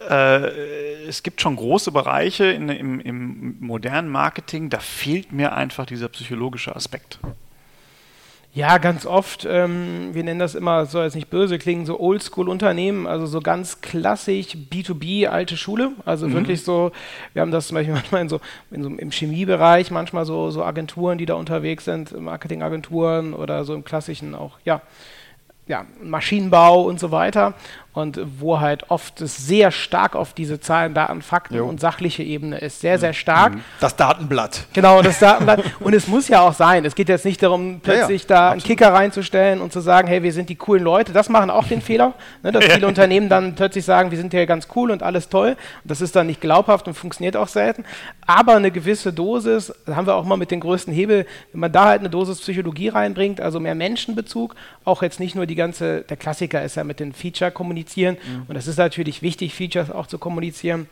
äh, 0.08 1.06
es 1.06 1.22
gibt 1.22 1.40
schon 1.40 1.56
große 1.56 1.90
Bereiche 1.92 2.46
in, 2.46 2.68
im, 2.68 3.00
im 3.00 3.56
modernen 3.60 4.08
Marketing, 4.08 4.70
da 4.70 4.78
fehlt 4.78 5.32
mir 5.32 5.54
einfach 5.54 5.86
dieser 5.86 6.08
psychologische 6.08 6.74
Aspekt. 6.76 7.18
Ja, 8.56 8.78
ganz 8.78 9.04
oft, 9.04 9.46
ähm, 9.46 10.14
wir 10.14 10.24
nennen 10.24 10.40
das 10.40 10.54
immer, 10.54 10.86
soll 10.86 11.04
jetzt 11.04 11.14
nicht 11.14 11.28
böse 11.28 11.58
klingen, 11.58 11.84
so 11.84 12.00
Oldschool-Unternehmen, 12.00 13.06
also 13.06 13.26
so 13.26 13.40
ganz 13.40 13.82
klassisch 13.82 14.56
B2B, 14.72 15.26
alte 15.26 15.58
Schule. 15.58 15.92
Also 16.06 16.26
mhm. 16.26 16.32
wirklich 16.32 16.64
so, 16.64 16.90
wir 17.34 17.42
haben 17.42 17.50
das 17.50 17.66
zum 17.66 17.74
Beispiel 17.74 17.92
manchmal 17.94 18.22
in 18.22 18.30
so, 18.30 18.40
in 18.70 18.82
so 18.82 18.88
im 18.88 19.10
Chemiebereich, 19.10 19.90
manchmal 19.90 20.24
so, 20.24 20.50
so 20.50 20.64
Agenturen, 20.64 21.18
die 21.18 21.26
da 21.26 21.34
unterwegs 21.34 21.84
sind, 21.84 22.18
Marketingagenturen 22.18 23.34
oder 23.34 23.62
so 23.66 23.74
im 23.74 23.84
klassischen 23.84 24.34
auch, 24.34 24.58
ja, 24.64 24.80
ja, 25.66 25.84
Maschinenbau 26.02 26.80
und 26.80 26.98
so 26.98 27.10
weiter 27.10 27.52
und 27.96 28.20
wo 28.40 28.60
halt 28.60 28.90
oft 28.90 29.22
es 29.22 29.38
sehr 29.38 29.70
stark 29.70 30.16
auf 30.16 30.34
diese 30.34 30.60
Zahlen, 30.60 30.92
Daten, 30.92 31.22
Fakten 31.22 31.54
jo. 31.54 31.64
und 31.64 31.80
sachliche 31.80 32.22
Ebene 32.22 32.58
ist. 32.58 32.82
Sehr, 32.82 32.98
sehr 32.98 33.14
stark. 33.14 33.54
Mhm. 33.54 33.62
Das 33.80 33.96
Datenblatt. 33.96 34.66
Genau, 34.74 35.00
das 35.00 35.18
Datenblatt. 35.20 35.62
und 35.80 35.94
es 35.94 36.06
muss 36.06 36.28
ja 36.28 36.42
auch 36.42 36.52
sein. 36.52 36.84
Es 36.84 36.94
geht 36.94 37.08
jetzt 37.08 37.24
nicht 37.24 37.42
darum, 37.42 37.80
plötzlich 37.82 38.24
ja, 38.24 38.28
ja, 38.28 38.34
da 38.34 38.34
absolut. 38.48 38.52
einen 38.52 38.62
Kicker 38.68 38.92
reinzustellen 38.92 39.62
und 39.62 39.72
zu 39.72 39.80
sagen, 39.80 40.08
hey, 40.08 40.22
wir 40.22 40.34
sind 40.34 40.50
die 40.50 40.56
coolen 40.56 40.84
Leute. 40.84 41.14
Das 41.14 41.30
machen 41.30 41.48
auch 41.48 41.66
den 41.68 41.80
Fehler, 41.80 42.12
ne, 42.42 42.52
dass 42.52 42.64
viele 42.70 42.86
Unternehmen 42.86 43.30
dann 43.30 43.54
plötzlich 43.54 43.86
sagen, 43.86 44.10
wir 44.10 44.18
sind 44.18 44.34
hier 44.34 44.44
ganz 44.44 44.68
cool 44.76 44.90
und 44.90 45.02
alles 45.02 45.30
toll. 45.30 45.56
Und 45.82 45.90
das 45.90 46.02
ist 46.02 46.14
dann 46.14 46.26
nicht 46.26 46.42
glaubhaft 46.42 46.86
und 46.88 46.92
funktioniert 46.92 47.34
auch 47.34 47.48
selten. 47.48 47.86
Aber 48.26 48.56
eine 48.56 48.70
gewisse 48.70 49.14
Dosis, 49.14 49.72
haben 49.86 50.06
wir 50.06 50.16
auch 50.16 50.24
mal 50.26 50.36
mit 50.36 50.50
den 50.50 50.60
größten 50.60 50.92
Hebel, 50.92 51.24
wenn 51.52 51.60
man 51.60 51.72
da 51.72 51.86
halt 51.86 52.00
eine 52.00 52.10
Dosis 52.10 52.40
Psychologie 52.40 52.88
reinbringt, 52.88 53.40
also 53.40 53.58
mehr 53.58 53.74
Menschenbezug, 53.74 54.54
auch 54.84 55.00
jetzt 55.02 55.18
nicht 55.18 55.34
nur 55.34 55.46
die 55.46 55.54
ganze, 55.54 56.02
der 56.02 56.18
Klassiker 56.18 56.62
ist 56.62 56.76
ja 56.76 56.84
mit 56.84 57.00
den 57.00 57.14
Feature-Kommunizieren, 57.14 57.85
kommunizieren. 57.86 58.16
Mhm. 58.16 58.44
Und 58.48 58.54
das 58.54 58.66
ist 58.66 58.78
natürlich 58.78 59.22
wichtig, 59.22 59.54
Features 59.54 59.90
auch 59.90 60.06
zu 60.06 60.18
kommunizieren. 60.18 60.88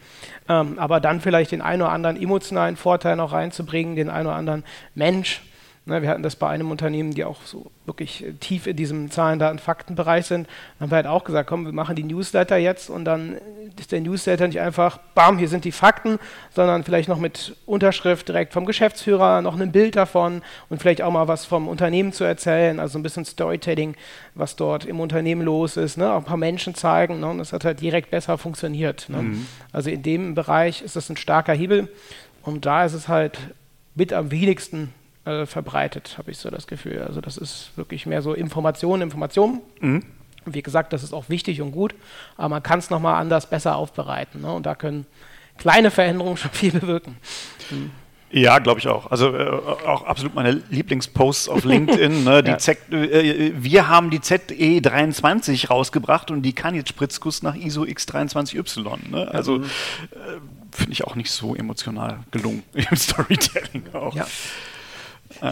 Ähm, 0.48 0.78
aber 0.78 1.00
dann 1.00 1.20
vielleicht 1.20 1.52
den 1.52 1.62
einen 1.62 1.83
oder 1.83 1.92
anderen 1.92 2.20
emotionalen 2.20 2.76
Vorteil 2.76 3.16
noch 3.16 3.33
reinzubringen, 3.33 3.96
den 3.96 4.09
einen 4.09 4.26
oder 4.26 4.37
anderen 4.37 4.64
Mensch. 4.94 5.42
Ne, 5.87 6.01
wir 6.01 6.09
hatten 6.09 6.23
das 6.23 6.37
bei 6.37 6.49
einem 6.49 6.70
Unternehmen, 6.70 7.11
die 7.12 7.25
auch 7.25 7.42
so 7.44 7.70
wirklich 7.85 8.25
tief 8.40 8.66
in 8.66 8.75
diesem 8.75 9.11
Zahlen, 9.11 9.38
Daten, 9.38 9.59
Faktenbereich 9.59 10.25
sind. 10.25 10.47
Dann 10.47 10.87
haben 10.87 10.90
wir 10.92 10.97
halt 10.97 11.07
auch 11.07 11.25
gesagt, 11.25 11.47
komm, 11.47 11.66
wir 11.66 11.73
machen 11.73 11.94
die 11.94 12.05
Newsletter 12.05 12.57
jetzt 12.57 12.88
und 12.88 13.05
dann 13.05 13.37
ist 13.79 13.92
der 13.92 14.01
Newsletter 14.01 14.47
nicht 14.47 14.61
einfach, 14.61 14.97
bam, 15.14 15.37
hier 15.37 15.49
sind 15.49 15.66
die 15.66 15.73
Fakten, 15.73 16.18
sondern 16.55 16.85
vielleicht 16.85 17.11
noch 17.11 17.18
mit 17.18 17.55
Unterschrift 17.66 18.29
direkt 18.29 18.55
vom 18.55 18.64
Geschäftsführer, 18.64 19.42
noch 19.42 19.61
ein 19.61 19.73
Bild 19.73 19.94
davon 19.94 20.40
und 20.70 20.81
vielleicht 20.81 21.03
auch 21.03 21.11
mal 21.11 21.29
was 21.29 21.44
vom 21.44 21.68
Unternehmen 21.68 22.14
zu 22.14 22.25
erzählen, 22.25 22.81
also 22.81 22.99
ein 22.99 23.03
bisschen 23.03 23.27
Storytelling, 23.27 23.94
was 24.35 24.57
dort 24.57 24.87
im 24.87 25.01
Unternehmen 25.01 25.42
los 25.42 25.77
ist, 25.77 25.99
ne? 25.99 26.11
auch 26.11 26.18
ein 26.18 26.25
paar 26.25 26.38
Menschen 26.38 26.75
zeigen 26.75 27.20
ne? 27.20 27.29
und 27.29 27.37
das 27.37 27.53
hat 27.53 27.66
halt 27.66 27.83
direkt 27.83 28.11
besser 28.11 28.38
funktioniert. 28.38 29.11
Ne? 29.11 29.20
Mhm. 29.20 29.47
Also 29.70 29.90
in 29.90 30.03
dem 30.03 30.35
Bereich 30.35 30.81
ist 30.81 30.97
das 30.97 31.11
ein 31.11 31.18
starker 31.18 31.53
Hebel 31.53 31.88
und 32.40 32.64
da 32.64 32.87
ist 32.87 32.94
es 32.94 33.09
halt 33.09 33.38
mit 33.94 34.14
am 34.14 34.31
wenigsten 34.31 34.94
äh, 35.25 35.47
verbreitet, 35.47 36.17
habe 36.19 36.31
ich 36.31 36.39
so 36.39 36.51
das 36.51 36.67
Gefühl. 36.67 37.03
Also 37.03 37.21
das 37.21 37.37
ist 37.37 37.71
wirklich 37.77 38.07
mehr 38.07 38.23
so 38.23 38.35
Information, 38.35 39.03
Information. 39.03 39.61
Mhm. 39.81 40.05
Wie 40.47 40.63
gesagt, 40.63 40.93
das 40.93 41.03
ist 41.03 41.15
auch 41.15 41.29
wichtig 41.29 41.63
und 41.63 41.73
gut, 41.73 41.95
aber 42.37 42.51
man 42.51 42.63
kann 42.63 42.79
es 42.79 42.91
nochmal 42.91 43.21
anders, 43.21 43.49
besser 43.49 43.77
aufbereiten. 43.77 44.43
Ne? 44.43 44.53
Und 44.53 44.67
da 44.67 44.75
können 44.75 45.07
kleine 45.57 45.91
Veränderungen 45.91 46.37
schon 46.39 46.51
viel 46.51 46.73
bewirken. 46.73 47.17
Mhm. 47.71 47.91
Ja, 48.31 48.59
glaube 48.59 48.81
ich 48.81 48.89
auch. 48.89 49.13
Also 49.13 49.33
äh, 49.33 49.49
auch 49.87 50.05
absolut 50.05 50.35
meine 50.35 50.61
Lieblingsposts 50.69 51.49
auf 51.49 51.65
LinkedIn. 51.65 52.25
Ne? 52.25 52.43
Die 52.43 52.51
Ja. 52.55 52.59
Z, 52.59 52.93
äh, 52.93 53.53
wir 53.55 53.89
haben 53.89 54.11
die 54.11 54.19
ZE23 54.19 55.69
rausgebracht 55.69 56.33
und 56.33 56.43
die 56.43 56.53
kann 56.53 56.75
jetzt 56.75 56.89
Spritzguss 56.89 57.45
nach 57.45 57.55
ISO 57.55 57.85
X23Y. 57.85 59.09
Ne? 59.11 59.29
Also 59.31 59.59
äh, 59.59 59.65
finde 60.73 60.93
ich 60.93 61.05
auch 61.05 61.15
nicht 61.15 61.31
so 61.31 61.55
emotional 61.55 62.19
gelungen 62.33 62.65
im 62.75 62.97
Storytelling 62.97 63.85
auch. 63.93 64.17
Ja. 64.17 64.27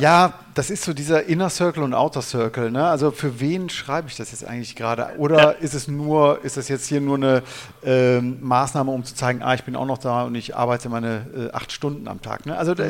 Ja, 0.01 0.35
das 0.55 0.71
ist 0.71 0.85
so 0.85 0.93
dieser 0.93 1.25
Inner 1.25 1.51
Circle 1.51 1.83
und 1.83 1.95
Outer 1.95 2.23
Circle. 2.23 2.71
Ne? 2.71 2.87
Also 2.87 3.11
für 3.11 3.41
wen 3.41 3.69
schreibe 3.69 4.09
ich 4.09 4.17
das 4.17 4.31
jetzt 4.31 4.47
eigentlich 4.47 4.77
gerade? 4.77 5.11
Oder 5.19 5.39
Ja. 5.39 5.51
ist 5.51 5.75
es 5.75 5.89
nur, 5.89 6.45
ist 6.45 6.57
das 6.57 6.69
jetzt 6.69 6.87
hier 6.87 7.01
nur 7.01 7.17
eine 7.17 7.43
ähm, 7.85 8.39
Maßnahme, 8.41 8.91
um 8.91 9.05
zu 9.05 9.15
zeigen, 9.15 9.43
ah, 9.43 9.55
ich 9.55 9.65
bin 9.65 9.77
auch 9.77 9.87
noch 9.87 9.99
da 9.99 10.23
und 10.25 10.35
ich 10.35 10.57
arbeite 10.57 10.89
meine 10.89 11.27
äh, 11.51 11.53
acht 11.53 11.73
Stunden 11.73 12.09
am 12.09 12.21
Tag? 12.23 12.47
Ne? 12.47 12.57
Also 12.57 12.75
da, 12.75 12.85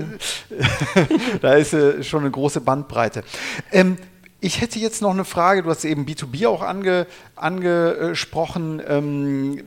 da 1.41 1.55
ist 1.55 1.73
äh, 1.73 2.03
schon 2.03 2.21
eine 2.21 2.31
große 2.31 2.61
Bandbreite. 2.61 3.25
Ähm, 3.73 3.97
ich 4.45 4.61
hätte 4.61 4.81
jetzt 4.81 5.01
noch 5.03 5.13
eine 5.13 5.25
Frage, 5.25 5.63
du 5.63 5.71
hast 5.71 5.85
eben 5.85 6.05
B2B 6.05 6.49
auch 6.49 6.63
ange, 6.63 7.07
angesprochen, 7.37 8.83
ähm, 8.87 9.63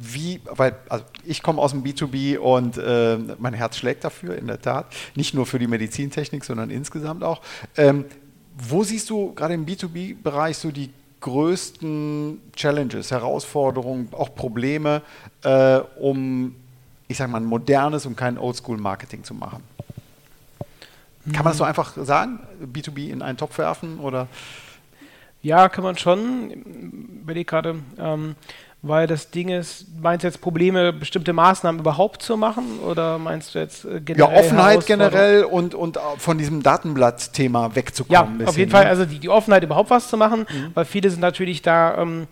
wie, 0.00 0.40
weil 0.44 0.76
also 0.88 1.04
ich 1.24 1.42
komme 1.42 1.60
aus 1.60 1.72
dem 1.72 1.82
B2B 1.82 2.38
und 2.38 2.78
äh, 2.78 3.18
mein 3.40 3.54
Herz 3.54 3.76
schlägt 3.76 4.04
dafür, 4.04 4.38
in 4.38 4.46
der 4.46 4.62
Tat, 4.62 4.86
nicht 5.16 5.34
nur 5.34 5.46
für 5.46 5.58
die 5.58 5.66
Medizintechnik, 5.66 6.44
sondern 6.44 6.70
insgesamt 6.70 7.24
auch. 7.24 7.42
Ähm, 7.76 8.04
wo 8.56 8.84
siehst 8.84 9.10
du 9.10 9.34
gerade 9.34 9.54
im 9.54 9.66
B2B-Bereich 9.66 10.58
so 10.58 10.70
die 10.70 10.90
größten 11.20 12.40
Challenges, 12.54 13.10
Herausforderungen, 13.10 14.10
auch 14.12 14.32
Probleme, 14.36 15.02
äh, 15.42 15.80
um, 15.98 16.54
ich 17.08 17.16
sage 17.16 17.32
mal, 17.32 17.38
ein 17.38 17.46
modernes 17.46 18.06
und 18.06 18.16
kein 18.16 18.38
Oldschool-Marketing 18.38 19.24
zu 19.24 19.34
machen? 19.34 19.64
Kann 21.32 21.44
man 21.44 21.52
das 21.52 21.58
so 21.58 21.64
einfach 21.64 21.94
sagen? 21.96 22.40
B2B 22.72 23.10
in 23.10 23.22
einen 23.22 23.38
Topf 23.38 23.58
werfen 23.58 23.98
oder? 24.00 24.26
Ja, 25.42 25.68
kann 25.68 25.84
man 25.84 25.96
schon. 25.96 26.50
Überleg 27.22 27.48
gerade, 27.48 27.76
ähm, 27.98 28.34
weil 28.82 29.06
das 29.06 29.30
Ding 29.30 29.48
ist, 29.48 29.86
meinst 30.00 30.22
du 30.22 30.28
jetzt 30.28 30.40
Probleme, 30.40 30.92
bestimmte 30.92 31.32
Maßnahmen 31.32 31.80
überhaupt 31.80 32.22
zu 32.22 32.36
machen 32.36 32.78
oder 32.80 33.18
meinst 33.18 33.54
du 33.54 33.58
jetzt 33.58 33.84
äh, 33.84 33.94
Ja, 33.94 33.98
generell 34.00 34.38
Offenheit 34.38 34.70
Herausforderungen? 34.88 35.10
generell 35.10 35.44
und, 35.44 35.74
und 35.74 35.98
von 36.18 36.36
diesem 36.38 36.62
Datenblatt-Thema 36.62 37.68
Ja, 37.68 37.74
wegzukommen. 37.74 38.40
ein 38.42 38.46
auf 38.46 38.56
jeden 38.58 38.70
Fall, 38.70 38.84
ne? 38.84 38.90
also 38.90 39.04
die, 39.06 39.18
die 39.18 39.28
Offenheit 39.30 39.62
überhaupt 39.64 39.90
was 39.90 40.08
zu 40.08 40.16
machen, 40.16 40.40
Mhm. 40.50 40.70
weil 40.74 40.84
viele 40.84 41.08
sind 41.10 41.20
natürlich 41.20 41.62
da 41.62 41.96
ähm, 41.98 42.22
äh, 42.22 42.26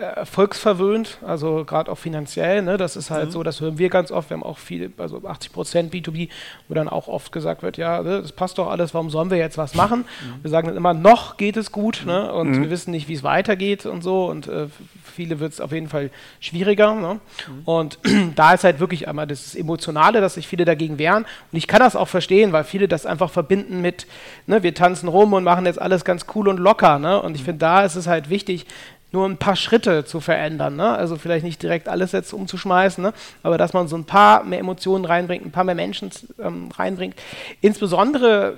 erfolgsverwöhnt, 0.00 1.18
also 1.26 1.64
gerade 1.64 1.90
auch 1.90 1.98
finanziell, 1.98 2.62
ne? 2.62 2.76
das 2.76 2.96
ist 2.96 3.10
halt 3.10 3.26
Mhm. 3.26 3.30
so, 3.32 3.42
das 3.42 3.60
hören 3.60 3.78
wir 3.78 3.88
ganz 3.88 4.10
oft, 4.10 4.30
wir 4.30 4.36
haben 4.36 4.42
auch 4.42 4.58
viele, 4.58 4.90
also 4.98 5.22
80 5.26 5.52
Prozent 5.52 5.94
B2B, 5.94 6.28
wo 6.68 6.74
dann 6.74 6.88
auch 6.88 7.08
oft 7.08 7.32
gesagt 7.32 7.62
wird, 7.62 7.76
ja, 7.76 8.02
ne, 8.02 8.22
das 8.22 8.32
passt 8.32 8.58
doch 8.58 8.68
alles, 8.70 8.94
warum 8.94 9.10
sollen 9.10 9.30
wir 9.30 9.38
jetzt 9.38 9.58
was 9.58 9.74
machen? 9.74 10.00
Mhm. 10.00 10.42
Wir 10.42 10.50
sagen 10.50 10.68
dann 10.68 10.76
immer, 10.76 10.94
noch 10.94 11.36
geht 11.36 11.56
es 11.56 11.72
gut 11.72 12.02
ne? 12.06 12.32
und 12.32 12.60
wir 12.60 12.70
wissen 12.70 12.90
nicht, 12.90 13.08
wie 13.08 13.14
es 13.14 13.22
weitergeht 13.22 13.86
und 13.86 14.02
so 14.02 14.26
und 14.26 14.48
äh, 14.48 14.66
viele 15.14 15.40
wird 15.40 15.52
es 15.52 15.60
auf 15.60 15.72
jeden 15.72 15.88
Fall 15.88 16.10
schwieriger 16.40 16.94
ne? 16.94 17.14
Mhm. 17.48 17.62
und 17.64 17.98
da 18.36 18.54
ist 18.54 18.64
halt 18.64 18.80
wirklich 18.80 19.08
einmal 19.08 19.26
das 19.26 19.54
Emotionale, 19.54 20.20
dass 20.20 20.34
sich 20.34 20.48
viele 20.48 20.64
dagegen 20.64 20.98
wehren 20.98 21.24
und 21.52 21.58
ich 21.58 21.66
kann 21.66 21.80
das 21.80 21.96
auch 21.96 22.08
verstehen, 22.08 22.52
weil 22.52 22.64
viele 22.64 22.88
das 22.88 23.06
einfach 23.06 23.30
verbinden 23.30 23.80
mit, 23.80 24.06
ne, 24.46 24.62
wir 24.62 24.74
tanzen 24.74 25.08
rum 25.08 25.32
und 25.32 25.44
machen 25.44 25.66
jetzt 25.66 25.80
alles 25.80 26.04
ganz 26.04 26.26
cool 26.34 26.48
und 26.48 26.58
locker 26.58 26.98
ne? 26.98 27.20
und 27.20 27.34
ich 27.36 27.44
finde, 27.44 27.58
da 27.58 27.84
ist 27.84 27.96
es 27.96 28.06
halt 28.06 28.30
wichtig, 28.30 28.66
nur 29.12 29.26
ein 29.26 29.36
paar 29.36 29.56
Schritte 29.56 30.04
zu 30.04 30.20
verändern. 30.20 30.76
Ne? 30.76 30.88
Also 30.88 31.16
vielleicht 31.16 31.44
nicht 31.44 31.62
direkt 31.62 31.88
alles 31.88 32.12
jetzt 32.12 32.32
umzuschmeißen, 32.32 33.02
ne? 33.02 33.12
aber 33.42 33.58
dass 33.58 33.72
man 33.72 33.88
so 33.88 33.96
ein 33.96 34.04
paar 34.04 34.44
mehr 34.44 34.60
Emotionen 34.60 35.04
reinbringt, 35.04 35.44
ein 35.44 35.52
paar 35.52 35.64
mehr 35.64 35.74
Menschen 35.74 36.10
ähm, 36.38 36.68
reinbringt. 36.76 37.16
Insbesondere 37.60 38.56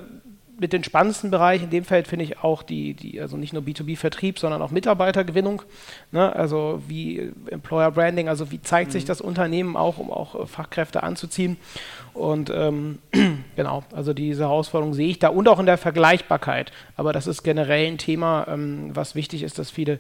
mit 0.62 0.72
den 0.72 0.84
spannendsten 0.84 1.30
Bereich 1.30 1.62
in 1.62 1.70
dem 1.70 1.84
Feld 1.84 2.06
finde 2.06 2.24
ich 2.24 2.38
auch 2.38 2.62
die, 2.62 2.94
die, 2.94 3.20
also 3.20 3.36
nicht 3.36 3.52
nur 3.52 3.62
B2B-Vertrieb, 3.62 4.38
sondern 4.38 4.62
auch 4.62 4.70
Mitarbeitergewinnung. 4.70 5.62
Ne? 6.12 6.34
Also 6.34 6.80
wie 6.86 7.32
Employer 7.50 7.90
Branding, 7.90 8.28
also 8.28 8.52
wie 8.52 8.62
zeigt 8.62 8.92
sich 8.92 9.04
das 9.04 9.20
Unternehmen 9.20 9.76
auch, 9.76 9.98
um 9.98 10.10
auch 10.10 10.40
äh, 10.40 10.46
Fachkräfte 10.46 11.02
anzuziehen. 11.02 11.56
Und 12.14 12.50
ähm, 12.54 13.00
genau, 13.56 13.82
also 13.92 14.14
diese 14.14 14.44
Herausforderung 14.44 14.94
sehe 14.94 15.08
ich 15.08 15.18
da 15.18 15.28
und 15.28 15.48
auch 15.48 15.58
in 15.58 15.66
der 15.66 15.78
Vergleichbarkeit. 15.78 16.70
Aber 16.96 17.12
das 17.12 17.26
ist 17.26 17.42
generell 17.42 17.88
ein 17.88 17.98
Thema, 17.98 18.46
ähm, 18.48 18.90
was 18.94 19.16
wichtig 19.16 19.42
ist, 19.42 19.58
dass 19.58 19.70
viele 19.70 19.98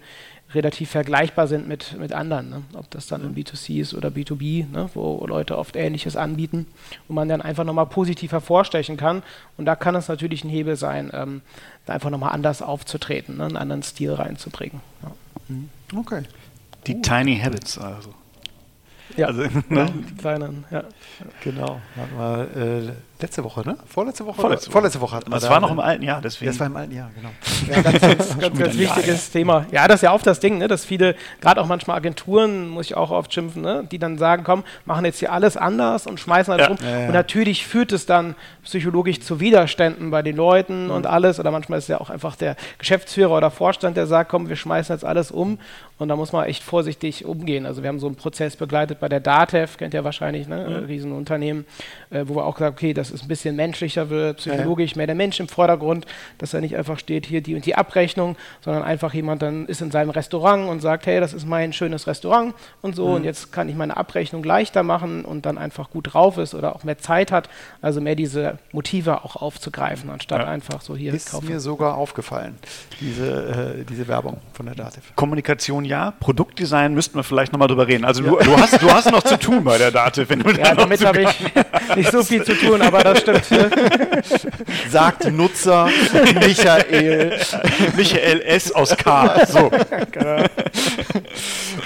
relativ 0.54 0.90
vergleichbar 0.90 1.46
sind 1.46 1.68
mit, 1.68 1.96
mit 1.98 2.12
anderen. 2.12 2.50
Ne? 2.50 2.62
Ob 2.74 2.90
das 2.90 3.06
dann 3.06 3.22
im 3.22 3.34
B2C 3.34 3.80
ist 3.80 3.94
oder 3.94 4.08
B2B, 4.08 4.70
ne? 4.70 4.90
wo 4.94 5.24
Leute 5.26 5.58
oft 5.58 5.76
Ähnliches 5.76 6.16
anbieten, 6.16 6.66
wo 7.08 7.14
man 7.14 7.28
dann 7.28 7.42
einfach 7.42 7.64
nochmal 7.64 7.86
positiv 7.86 8.32
hervorstechen 8.32 8.96
kann. 8.96 9.22
Und 9.56 9.66
da 9.66 9.76
kann 9.76 9.94
es 9.94 10.08
natürlich 10.08 10.44
ein 10.44 10.50
Hebel 10.50 10.76
sein, 10.76 11.10
ähm, 11.12 11.42
da 11.86 11.94
einfach 11.94 12.10
nochmal 12.10 12.32
anders 12.32 12.62
aufzutreten, 12.62 13.36
ne? 13.36 13.44
einen 13.44 13.56
anderen 13.56 13.82
Stil 13.82 14.12
reinzubringen. 14.12 14.80
Ja. 15.02 15.98
Okay. 15.98 16.22
Die 16.86 17.00
Tiny 17.02 17.38
Habits 17.38 17.78
also. 17.78 18.14
Ja, 19.16 19.26
Also, 19.28 19.42
ne? 19.42 19.50
ne? 19.68 19.86
die 20.08 20.14
kleinen, 20.16 20.64
ja. 20.70 20.84
Genau. 21.42 21.80
Hatten 21.96 22.16
wir 22.56 22.62
äh, 22.62 22.92
letzte 23.20 23.44
Woche, 23.44 23.60
ne? 23.66 23.76
Vorletzte 23.86 24.26
Woche? 24.26 24.40
Vorletzte 24.40 24.66
Woche. 24.68 24.72
Vorletzte 24.72 25.00
Woche 25.00 25.16
hatten 25.16 25.30
wir 25.30 25.34
Das 25.36 25.44
da, 25.44 25.50
war 25.50 25.60
noch 25.60 25.68
ne? 25.68 25.74
im 25.74 25.80
alten 25.80 26.02
Jahr, 26.02 26.16
Ja, 26.16 26.20
deswegen. 26.22 26.50
das 26.50 26.58
war 26.60 26.66
im 26.66 26.76
alten 26.76 26.94
Jahr, 26.94 27.10
genau. 27.14 27.30
Ja, 27.74 27.82
ganz, 27.82 28.00
ganz, 28.00 28.38
ganz, 28.38 28.58
ganz 28.58 28.74
ein 28.74 28.80
Jahr 28.80 28.96
wichtiges 28.96 29.30
Thema. 29.30 29.66
Ja, 29.70 29.86
das 29.86 29.96
ist 29.96 30.02
ja 30.02 30.12
oft 30.12 30.26
das 30.26 30.40
Ding, 30.40 30.58
ne, 30.58 30.66
dass 30.68 30.84
viele, 30.84 31.14
gerade 31.40 31.60
auch 31.60 31.66
manchmal 31.66 31.96
Agenturen, 31.98 32.68
muss 32.68 32.86
ich 32.86 32.96
auch 32.96 33.10
oft 33.10 33.32
schimpfen, 33.32 33.62
ne, 33.62 33.84
die 33.90 33.98
dann 33.98 34.18
sagen, 34.18 34.42
komm, 34.44 34.64
machen 34.84 35.04
jetzt 35.04 35.18
hier 35.20 35.32
alles 35.32 35.56
anders 35.56 36.06
und 36.06 36.18
schmeißen 36.18 36.52
alles 36.52 36.66
Ja. 36.66 36.68
rum. 36.68 36.78
Ja, 36.82 36.98
ja. 37.00 37.06
Und 37.06 37.12
natürlich 37.12 37.66
führt 37.66 37.92
es 37.92 38.06
dann 38.06 38.34
psychologisch 38.64 39.20
zu 39.20 39.40
Widerständen 39.40 40.10
bei 40.10 40.22
den 40.22 40.36
Leuten 40.36 40.90
und 40.90 41.06
alles. 41.06 41.38
Oder 41.38 41.50
manchmal 41.50 41.78
ist 41.78 41.88
ja 41.88 42.00
auch 42.00 42.10
einfach 42.10 42.34
der 42.36 42.56
Geschäftsführer 42.78 43.36
oder 43.36 43.50
Vorstand, 43.50 43.96
der 43.96 44.06
sagt, 44.06 44.30
komm, 44.30 44.48
wir 44.48 44.56
schmeißen 44.56 44.94
jetzt 44.94 45.04
alles 45.04 45.30
um. 45.30 45.58
Und 45.98 46.08
da 46.08 46.16
muss 46.16 46.32
man 46.32 46.46
echt 46.46 46.64
vorsichtig 46.64 47.24
umgehen. 47.24 47.64
Also 47.66 47.82
wir 47.82 47.88
haben 47.88 48.00
so 48.00 48.06
einen 48.08 48.16
Prozess 48.16 48.56
begleitet 48.56 48.98
bei 49.02 49.08
der 49.08 49.18
DATEV, 49.20 49.76
kennt 49.78 49.94
ihr 49.94 50.04
wahrscheinlich, 50.04 50.46
ne, 50.46 50.64
Mhm. 50.80 50.86
Riesenunternehmen, 50.86 51.66
äh, 52.10 52.22
wo 52.26 52.36
wir 52.36 52.44
auch 52.46 52.54
gesagt 52.54 52.78
okay, 52.78 52.94
das 52.94 53.10
ist 53.10 53.22
ein 53.24 53.28
bisschen 53.28 53.56
menschlicher 53.56 54.10
wird, 54.10 54.36
psychologisch, 54.38 54.94
mehr 54.94 55.06
der 55.08 55.16
Mensch 55.16 55.40
im 55.40 55.48
Vordergrund, 55.48 56.06
dass 56.38 56.54
er 56.54 56.60
nicht 56.60 56.76
einfach 56.76 56.98
steht, 57.00 57.26
hier 57.26 57.40
die 57.40 57.56
und 57.56 57.66
die 57.66 57.74
Abrechnung, 57.74 58.36
sondern 58.60 58.84
einfach 58.84 59.12
jemand 59.12 59.42
dann 59.42 59.66
ist 59.66 59.82
in 59.82 59.90
seinem 59.90 60.10
Restaurant 60.10 60.68
und 60.68 60.80
sagt, 60.80 61.06
hey, 61.06 61.18
das 61.18 61.32
ist 61.34 61.46
mein 61.48 61.72
schönes 61.72 62.06
Restaurant 62.06 62.54
und 62.80 62.94
so 62.94 63.08
Mhm. 63.08 63.14
und 63.14 63.24
jetzt 63.24 63.50
kann 63.52 63.68
ich 63.68 63.74
meine 63.74 63.96
Abrechnung 63.96 64.44
leichter 64.44 64.84
machen 64.84 65.24
und 65.24 65.46
dann 65.46 65.58
einfach 65.58 65.90
gut 65.90 66.14
drauf 66.14 66.38
ist 66.38 66.54
oder 66.54 66.76
auch 66.76 66.84
mehr 66.84 66.98
Zeit 66.98 67.32
hat, 67.32 67.48
also 67.80 68.00
mehr 68.00 68.14
diese 68.14 68.58
Motive 68.70 69.24
auch 69.24 69.34
aufzugreifen, 69.34 70.10
anstatt 70.10 70.42
Ja. 70.42 70.46
einfach 70.48 70.80
so 70.80 70.94
hier 70.96 71.12
Ist 71.12 71.42
mir 71.42 71.58
sogar 71.58 71.96
aufgefallen, 71.96 72.56
diese, 73.00 73.76
äh, 73.80 73.84
diese 73.84 74.06
Werbung 74.06 74.38
von 74.52 74.66
der 74.66 74.76
Dativ. 74.76 75.12
Kommunikation 75.16 75.84
ja, 75.84 76.12
Produktdesign 76.20 76.94
müssten 76.94 77.16
wir 77.18 77.24
vielleicht 77.24 77.52
nochmal 77.52 77.66
drüber 77.68 77.88
reden. 77.88 78.04
Also 78.04 78.22
du, 78.22 78.36
du, 78.36 78.56
hast, 78.56 78.81
du 78.82 78.90
hast 78.92 79.10
noch 79.10 79.22
zu 79.22 79.38
tun 79.38 79.64
bei 79.64 79.78
der 79.78 79.90
Dativ, 79.90 80.28
wenn 80.28 80.40
du 80.40 80.52
da 80.52 80.62
Ja, 80.62 80.74
noch 80.74 80.82
damit 80.82 81.04
habe 81.04 81.22
ich 81.22 81.44
nicht 81.96 82.10
so 82.10 82.22
viel 82.22 82.44
zu 82.44 82.54
tun, 82.54 82.82
aber 82.82 83.02
das 83.02 83.20
stimmt. 83.20 83.44
Sagt 84.90 85.30
Nutzer 85.30 85.88
Michael. 86.34 87.38
Michael 87.96 88.40
S. 88.42 88.72
aus 88.72 88.96
K. 88.96 89.46
So. 89.46 89.70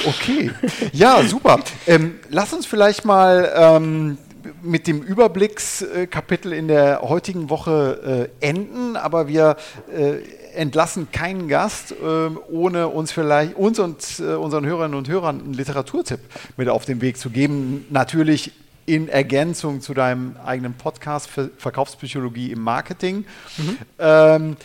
Okay, 0.07 0.51
ja, 0.93 1.23
super. 1.23 1.61
Ähm, 1.87 2.17
lass 2.29 2.53
uns 2.53 2.67
vielleicht 2.67 3.05
mal 3.05 3.53
ähm, 3.57 4.19
mit 4.63 4.87
dem 4.87 5.03
Überblickskapitel 5.03 6.53
in 6.53 6.69
der 6.69 7.01
heutigen 7.03 7.51
Woche 7.51 8.31
äh, 8.41 8.47
enden, 8.47 8.97
aber 8.97 9.29
wir 9.29 9.57
äh, 9.93 10.17
entlassen 10.57 11.11
keinen 11.13 11.49
Gast, 11.49 11.95
ähm, 12.03 12.39
ohne 12.49 12.89
uns 12.89 13.13
vielleicht 13.13 13.55
uns 13.55 13.79
und 13.79 14.21
äh, 14.21 14.35
unseren 14.35 14.67
Hörerinnen 14.67 14.97
und 14.97 15.09
Hörern 15.09 15.41
einen 15.41 15.55
Literaturtipp 15.55 16.21
mit 16.57 16.69
auf 16.69 16.85
den 16.85 17.01
Weg 17.01 17.19
zu 17.19 17.31
geben. 17.31 17.85
Natürlich 17.91 18.53
in 18.87 19.09
Ergänzung 19.09 19.81
zu 19.81 19.95
deinem 19.95 20.37
eigenen 20.45 20.75
Podcast 20.75 21.29
Verkaufspsychologie 21.59 22.53
im 22.53 22.61
Marketing. 22.61 23.25
Ähm, 23.99 24.57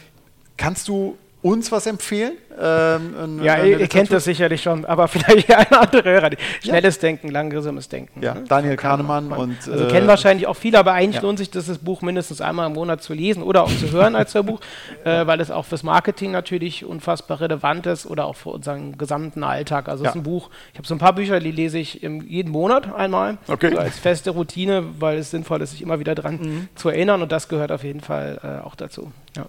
kannst 0.58 0.88
du 0.88 1.18
uns 1.42 1.72
was 1.72 1.86
empfehlen? 1.88 2.34
Ähm, 2.60 3.42
Ja, 3.44 3.64
ihr, 3.64 3.88
kennt 3.88 4.12
das 4.12 4.26
sicherlich 4.26 4.62
schon, 4.62 4.86
aber 4.86 5.08
vielleicht 5.08 5.50
ein 5.56 5.66
andere 5.74 6.04
Hörer. 6.04 6.30
Schnelles 6.64 7.00
Denken, 7.00 7.30
langsames 7.30 7.90
Denken. 7.90 8.22
Ja, 8.22 8.36
ne? 8.36 8.44
Daniel 8.48 8.76
Kahnemann 8.76 9.32
und 9.32 9.58
Also 9.68 9.86
äh, 9.86 9.88
kennen 9.88 10.08
wahrscheinlich 10.08 10.46
auch 10.48 10.56
viele, 10.56 10.78
aber 10.80 10.92
eigentlich 10.94 11.16
ja. 11.16 11.22
lohnt 11.22 11.40
sich 11.40 11.50
das, 11.50 11.66
das 11.66 11.80
Buch 11.80 12.02
mindestens 12.02 12.42
einmal 12.42 12.68
im 12.68 12.74
Monat 12.74 13.02
zu 13.02 13.14
lesen 13.14 13.42
oder 13.42 13.64
auch 13.64 13.72
zu 13.76 13.90
hören 13.92 14.16
als 14.16 14.36
Hörbuch, 14.36 14.60
äh, 15.04 15.26
weil 15.26 15.40
es 15.42 15.50
auch 15.50 15.66
fürs 15.66 15.84
Marketing 15.84 16.32
natürlich 16.32 16.86
unfassbar 16.86 17.40
relevant 17.42 17.86
ist 17.88 18.06
oder 18.06 18.26
auch 18.26 18.36
für 18.36 18.50
unseren 18.50 18.98
gesamten 18.98 19.44
Alltag. 19.44 19.88
Also 19.90 20.04
es 20.04 20.06
Ja. 20.06 20.12
ist 20.12 20.16
ein 20.18 20.24
Buch, 20.24 20.50
ich 20.74 20.78
habe 20.78 20.88
so 20.88 20.94
ein 20.94 21.00
paar 21.00 21.14
Bücher, 21.16 21.40
die 21.40 21.52
lese 21.52 21.80
ich 21.80 22.04
im, 22.04 22.22
jeden 22.28 22.52
Monat 22.52 22.94
einmal 22.94 23.38
Okay. 23.48 23.72
so 23.72 23.80
als 23.80 23.98
feste 23.98 24.32
Routine, 24.32 24.84
weil 25.00 25.18
es 25.18 25.32
sinnvoll 25.32 25.62
ist, 25.62 25.72
sich 25.72 25.82
immer 25.82 26.00
wieder 26.00 26.14
dran 26.16 26.36
Mhm. 26.42 26.68
zu 26.76 26.90
erinnern 26.90 27.22
und 27.22 27.32
das 27.32 27.48
gehört 27.50 27.72
auf 27.72 27.84
jeden 27.84 28.02
Fall 28.02 28.40
äh, 28.44 28.66
auch 28.66 28.76
dazu. 28.76 29.12
Ja. 29.36 29.46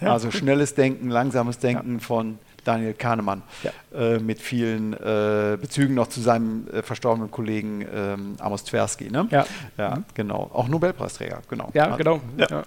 Also 0.00 0.30
schnelles 0.30 0.74
Denken, 0.74 1.08
langsames 1.08 1.58
Denken 1.58 2.00
von 2.00 2.38
Daniel 2.64 2.94
Kahnemann, 2.94 3.42
äh, 3.94 4.18
mit 4.18 4.40
vielen 4.40 4.94
äh, 4.94 5.58
Bezügen 5.60 5.94
noch 5.94 6.08
zu 6.08 6.20
seinem 6.20 6.66
äh, 6.68 6.82
verstorbenen 6.82 7.30
Kollegen 7.30 7.86
ähm, 7.94 8.36
Amos 8.40 8.64
Tversky. 8.64 9.10
Ne? 9.10 9.28
Ja. 9.30 9.46
ja 9.76 9.98
genau. 10.14 10.50
Auch 10.52 10.68
Nobelpreisträger, 10.68 11.42
genau. 11.48 11.70
Ja, 11.74 11.94
genau. 11.96 12.20
Ja. 12.36 12.64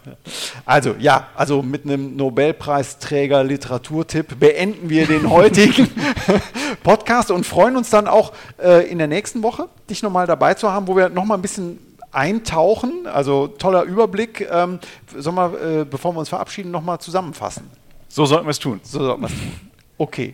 Also, 0.66 0.96
ja, 1.00 1.28
also 1.36 1.62
mit 1.62 1.86
einem 1.86 2.16
Nobelpreisträger 2.16 3.44
Literaturtipp 3.44 4.40
beenden 4.40 4.90
wir 4.90 5.08
den 5.08 5.30
heutigen 5.30 5.90
Podcast 6.84 7.32
und 7.32 7.46
freuen 7.46 7.76
uns 7.76 7.90
dann 7.90 8.08
auch 8.08 8.34
äh, 8.62 8.88
in 8.90 9.00
der 9.00 9.08
nächsten 9.08 9.44
Woche, 9.44 9.68
dich 9.90 10.04
nochmal 10.04 10.28
dabei 10.28 10.54
zu 10.54 10.72
haben, 10.72 10.88
wo 10.88 10.96
wir 10.96 11.10
nochmal 11.10 11.38
ein 11.38 11.42
bisschen 11.42 11.80
eintauchen. 12.12 13.08
Also 13.08 13.48
toller 13.48 13.84
Überblick. 13.84 14.48
Ähm, 14.50 14.80
sollen 15.16 15.36
wir, 15.36 15.82
äh, 15.82 15.86
bevor 15.86 16.14
wir 16.14 16.20
uns 16.20 16.30
verabschieden, 16.30 16.72
nochmal 16.72 17.00
zusammenfassen? 17.00 17.70
So 18.08 18.26
sollten 18.26 18.46
wir 18.46 18.52
es 18.52 18.60
tun. 18.60 18.80
So 18.84 19.00
sollten 19.00 19.22
wir 19.22 19.28
es 19.28 19.34
tun. 19.34 19.52
Okay. 19.98 20.34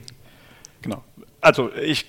Genau. 0.81 1.03
Also 1.41 1.71
ich 1.73 2.05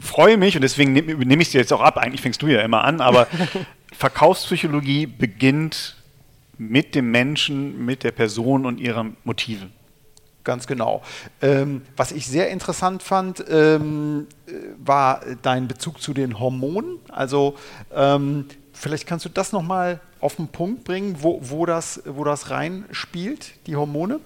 freue 0.00 0.36
mich 0.36 0.56
und 0.56 0.62
deswegen 0.62 0.92
nehme 0.92 1.14
nehm 1.24 1.40
ich 1.40 1.48
es 1.48 1.52
dir 1.52 1.60
jetzt 1.60 1.72
auch 1.72 1.80
ab. 1.80 1.98
Eigentlich 1.98 2.20
fängst 2.20 2.42
du 2.42 2.48
ja 2.48 2.62
immer 2.62 2.82
an, 2.82 3.00
aber 3.00 3.28
Verkaufspsychologie 3.92 5.06
beginnt 5.06 5.96
mit 6.58 6.94
dem 6.94 7.10
Menschen, 7.10 7.84
mit 7.84 8.02
der 8.02 8.10
Person 8.10 8.66
und 8.66 8.80
ihren 8.80 9.16
Motiven. 9.24 9.72
Ganz 10.42 10.66
genau. 10.66 11.02
Ähm, 11.42 11.82
was 11.96 12.12
ich 12.12 12.26
sehr 12.26 12.48
interessant 12.50 13.02
fand, 13.02 13.44
ähm, 13.48 14.26
war 14.78 15.20
dein 15.42 15.68
Bezug 15.68 16.00
zu 16.00 16.14
den 16.14 16.38
Hormonen. 16.38 16.98
Also 17.10 17.56
ähm, 17.94 18.46
vielleicht 18.80 19.06
kannst 19.06 19.24
du 19.24 19.28
das 19.28 19.52
nochmal 19.52 20.00
auf 20.20 20.36
den 20.36 20.48
Punkt 20.48 20.84
bringen, 20.84 21.16
wo, 21.20 21.40
wo, 21.42 21.66
das, 21.66 22.02
wo 22.06 22.24
das 22.24 22.50
reinspielt, 22.50 23.52
die 23.66 23.76
Hormone. 23.76 24.20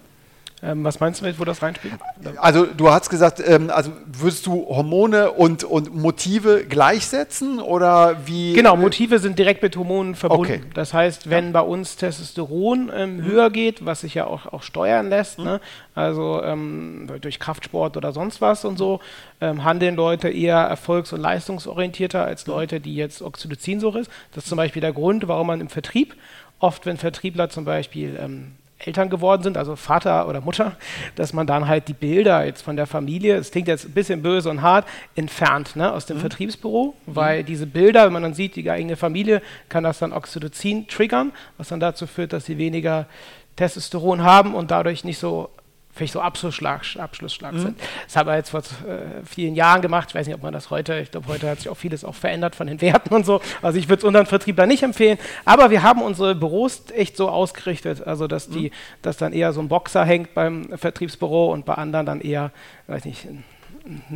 Ähm, 0.65 0.83
was 0.83 0.99
meinst 0.99 1.21
du 1.21 1.27
mit, 1.27 1.39
wo 1.39 1.45
das 1.45 1.63
reinspielt? 1.63 1.95
Also 2.37 2.65
du 2.65 2.91
hast 2.91 3.11
gesagt, 3.11 3.43
ähm, 3.47 3.71
also 3.71 3.93
würdest 4.07 4.47
du 4.47 4.67
Hormone 4.67 5.31
und, 5.33 5.63
und 5.63 5.95
Motive 5.95 6.65
gleichsetzen 6.65 7.61
oder 7.61 8.17
wie? 8.27 8.55
Genau, 8.55 8.75
Motive 8.77 9.19
sind 9.19 9.39
direkt 9.39 9.63
mit 9.63 9.77
Hormonen 9.77 10.15
verbunden. 10.15 10.45
Okay. 10.45 10.63
Das 10.73 10.95
heißt, 10.95 11.29
wenn 11.29 11.47
ja. 11.47 11.51
bei 11.53 11.61
uns 11.61 11.97
Testosteron 11.97 12.91
ähm, 12.95 13.17
mhm. 13.17 13.25
höher 13.25 13.51
geht, 13.51 13.85
was 13.85 14.01
sich 14.01 14.15
ja 14.15 14.27
auch, 14.27 14.47
auch 14.47 14.63
steuern 14.63 15.11
lässt, 15.11 15.39
mhm. 15.39 15.45
ne? 15.45 15.61
also 15.95 16.43
ähm, 16.43 17.11
durch 17.21 17.39
Kraftsport 17.39 17.97
oder 17.99 18.13
sonst 18.13 18.41
was 18.41 18.65
und 18.65 18.79
so, 18.79 19.01
ähm, 19.43 19.65
handeln 19.65 19.97
Leute 19.97 20.31
eher 20.31 20.59
erfolgs- 20.59 21.13
und 21.13 21.21
leistungsorientierter 21.21 22.25
als 22.25 22.47
mhm. 22.47 22.55
Leute, 22.55 22.81
die 22.81 22.95
jetzt 22.95 23.21
Oxytocin 23.21 23.81
so 23.81 23.91
ist. 23.91 24.11
Das 24.33 24.45
ist 24.45 24.49
zum 24.49 24.57
Beispiel 24.57 24.81
der 24.81 24.93
Grund, 24.93 25.29
warum 25.29 25.49
man 25.49 25.61
im 25.61 25.69
Vertrieb 25.69 26.15
oft, 26.59 26.87
wenn 26.87 26.97
Vertriebler 26.97 27.51
zum 27.51 27.67
Beispiel 27.67 28.19
ähm, 28.19 28.53
Eltern 28.87 29.09
geworden 29.09 29.43
sind, 29.43 29.57
also 29.57 29.77
Vater 29.77 30.29
oder 30.29 30.41
Mutter, 30.41 30.77
dass 31.15 31.33
man 31.33 31.47
dann 31.47 31.69
halt 31.69 31.89
die 31.89 31.95
Bilder 31.95 32.45
jetzt 32.45 32.63
von 32.63 32.77
der 32.77 32.87
Familie, 32.87 33.37
es 33.37 33.51
klingt 33.51 33.69
jetzt 33.69 33.87
ein 33.87 33.93
bisschen 33.93 34.23
böse 34.23 34.51
und 34.51 34.63
hart, 34.63 34.87
entfernt 35.15 35.77
ne, 35.77 35.93
aus 35.93 36.07
dem 36.07 36.19
mhm. 36.19 36.23
Vertriebsbüro, 36.23 36.95
weil 37.07 37.43
mhm. 37.43 37.47
diese 37.47 37.67
Bilder, 37.67 38.07
wenn 38.07 38.13
man 38.13 38.23
dann 38.23 38.35
sieht, 38.35 38.57
die 38.57 38.71
eigene 38.71 38.97
Familie, 38.97 39.43
kann 39.69 39.85
das 39.85 39.99
dann 39.99 40.13
Oxytocin 40.13 40.87
triggern, 40.89 41.33
was 41.57 41.69
dann 41.69 41.81
dazu 41.81 42.07
führt, 42.07 42.33
dass 42.33 42.45
sie 42.45 42.59
weniger 42.59 43.07
Testosteron 43.57 44.23
haben 44.23 44.55
und 44.55 44.71
dadurch 44.71 45.05
nicht 45.05 45.19
so 45.19 45.49
vielleicht 45.95 46.13
so 46.13 46.21
Abschlussschlag, 46.21 46.83
Abschlussschlag 46.99 47.53
mhm. 47.55 47.61
sind. 47.61 47.81
Das 48.07 48.17
haben 48.17 48.29
wir 48.29 48.37
jetzt 48.37 48.51
vor 48.51 48.61
äh, 48.61 49.25
vielen 49.25 49.55
Jahren 49.55 49.81
gemacht. 49.81 50.09
Ich 50.11 50.15
weiß 50.15 50.27
nicht, 50.27 50.35
ob 50.35 50.43
man 50.43 50.53
das 50.53 50.71
heute, 50.71 50.99
ich 50.99 51.11
glaube, 51.11 51.29
heute 51.29 51.49
hat 51.49 51.59
sich 51.59 51.69
auch 51.69 51.77
vieles 51.77 52.05
auch 52.05 52.15
verändert 52.15 52.57
von 52.57 52.67
den 52.67 52.81
Werten 52.83 53.15
und 53.15 53.25
so. 53.25 53.41
Also 53.63 53.79
ich 53.79 53.89
würde 53.89 54.01
es 54.01 54.05
unseren 54.05 54.27
Vertriebler 54.27 54.67
nicht 54.67 54.83
empfehlen. 54.83 55.19
Aber 55.45 55.71
wir 55.71 55.83
haben 55.83 56.03
unsere 56.03 56.35
Büros 56.35 56.83
echt 56.95 57.17
so 57.17 57.29
ausgerichtet, 57.29 58.07
also 58.07 58.27
dass 58.27 58.49
die, 58.49 58.71
mhm. 58.71 58.75
dass 59.03 59.17
dann 59.17 59.33
eher 59.33 59.53
so 59.53 59.61
ein 59.61 59.69
Boxer 59.69 60.05
hängt 60.05 60.35
beim 60.35 60.77
Vertriebsbüro 60.77 61.53
und 61.53 61.65
bei 61.65 61.75
anderen 61.75 62.07
dann 62.07 62.21
eher, 62.21 62.51
weiß 62.89 63.05
nicht, 63.05 63.25
ein 63.25 63.45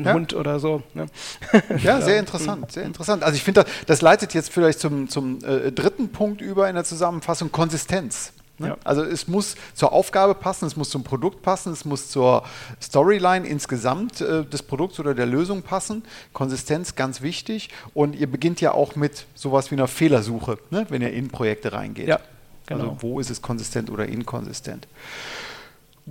ja. 0.04 0.14
Hund 0.14 0.34
oder 0.34 0.58
so. 0.58 0.82
Ne? 0.94 1.06
Ja, 1.82 2.00
sehr 2.00 2.18
interessant, 2.20 2.72
sehr 2.72 2.84
interessant. 2.84 3.22
Also 3.22 3.36
ich 3.36 3.42
finde, 3.42 3.64
das, 3.64 3.72
das, 3.86 4.00
leitet 4.00 4.34
jetzt 4.34 4.52
vielleicht 4.52 4.80
zum, 4.80 5.08
zum 5.08 5.44
äh, 5.44 5.70
dritten 5.70 6.10
Punkt 6.10 6.40
über 6.40 6.68
in 6.68 6.74
der 6.74 6.84
Zusammenfassung, 6.84 7.52
Konsistenz. 7.52 8.32
Ne? 8.58 8.68
Ja. 8.68 8.76
Also 8.84 9.02
es 9.02 9.28
muss 9.28 9.56
zur 9.74 9.92
Aufgabe 9.92 10.34
passen, 10.34 10.66
es 10.66 10.76
muss 10.76 10.90
zum 10.90 11.04
Produkt 11.04 11.42
passen, 11.42 11.72
es 11.72 11.84
muss 11.84 12.10
zur 12.10 12.44
Storyline 12.82 13.46
insgesamt 13.46 14.20
äh, 14.20 14.44
des 14.44 14.62
Produkts 14.62 14.98
oder 15.00 15.14
der 15.14 15.26
Lösung 15.26 15.62
passen. 15.62 16.02
Konsistenz 16.32 16.94
ganz 16.94 17.22
wichtig. 17.22 17.70
Und 17.94 18.16
ihr 18.16 18.30
beginnt 18.30 18.60
ja 18.60 18.72
auch 18.72 18.96
mit 18.96 19.26
sowas 19.34 19.70
wie 19.70 19.76
einer 19.76 19.88
Fehlersuche, 19.88 20.58
ne? 20.70 20.86
wenn 20.88 21.02
ihr 21.02 21.12
in 21.12 21.28
Projekte 21.28 21.72
reingeht. 21.72 22.08
Ja, 22.08 22.20
genau. 22.66 22.82
Also 22.82 22.96
wo 23.00 23.20
ist 23.20 23.30
es 23.30 23.42
konsistent 23.42 23.90
oder 23.90 24.06
inkonsistent? 24.06 24.86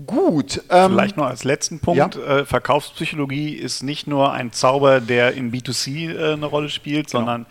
Gut. 0.05 0.61
Ähm, 0.69 0.91
Vielleicht 0.91 1.17
noch 1.17 1.25
als 1.25 1.43
letzten 1.43 1.79
Punkt. 1.79 2.15
Ja. 2.15 2.39
Äh, 2.39 2.45
Verkaufspsychologie 2.45 3.53
ist 3.53 3.81
nicht 3.81 4.05
nur 4.05 4.31
ein 4.31 4.51
Zauber, 4.51 5.01
der 5.01 5.33
im 5.33 5.51
B2C 5.51 6.13
äh, 6.13 6.33
eine 6.33 6.45
Rolle 6.45 6.69
spielt, 6.69 7.07
genau. 7.07 7.19
sondern 7.19 7.45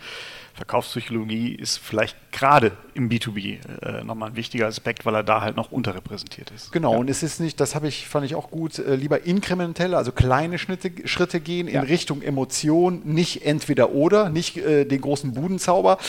Verkaufspsychologie 0.57 1.53
ist 1.53 1.77
vielleicht 1.77 2.17
gerade 2.31 2.71
im 2.95 3.09
B2B 3.09 3.59
äh, 3.83 4.03
nochmal 4.03 4.29
ein 4.29 4.35
wichtiger 4.35 4.65
Aspekt, 4.65 5.05
weil 5.05 5.13
er 5.13 5.23
da 5.23 5.41
halt 5.41 5.55
noch 5.55 5.71
unterrepräsentiert 5.71 6.49
ist. 6.49 6.71
Genau, 6.71 6.93
ja. 6.93 6.97
und 6.97 7.09
es 7.11 7.21
ist 7.21 7.39
nicht, 7.39 7.59
das 7.59 7.75
habe 7.75 7.87
ich, 7.87 8.07
fand 8.07 8.25
ich 8.25 8.33
auch 8.33 8.49
gut, 8.49 8.79
äh, 8.79 8.95
lieber 8.95 9.23
inkrementell, 9.23 9.93
also 9.93 10.11
kleine 10.11 10.57
Schritte, 10.57 10.91
Schritte 11.07 11.39
gehen 11.39 11.67
ja. 11.67 11.81
in 11.81 11.87
Richtung 11.87 12.23
Emotion, 12.23 13.01
nicht 13.05 13.45
entweder 13.45 13.91
oder, 13.91 14.29
nicht 14.29 14.57
äh, 14.57 14.85
den 14.85 14.99
großen 14.99 15.33
Budenzauber 15.33 15.99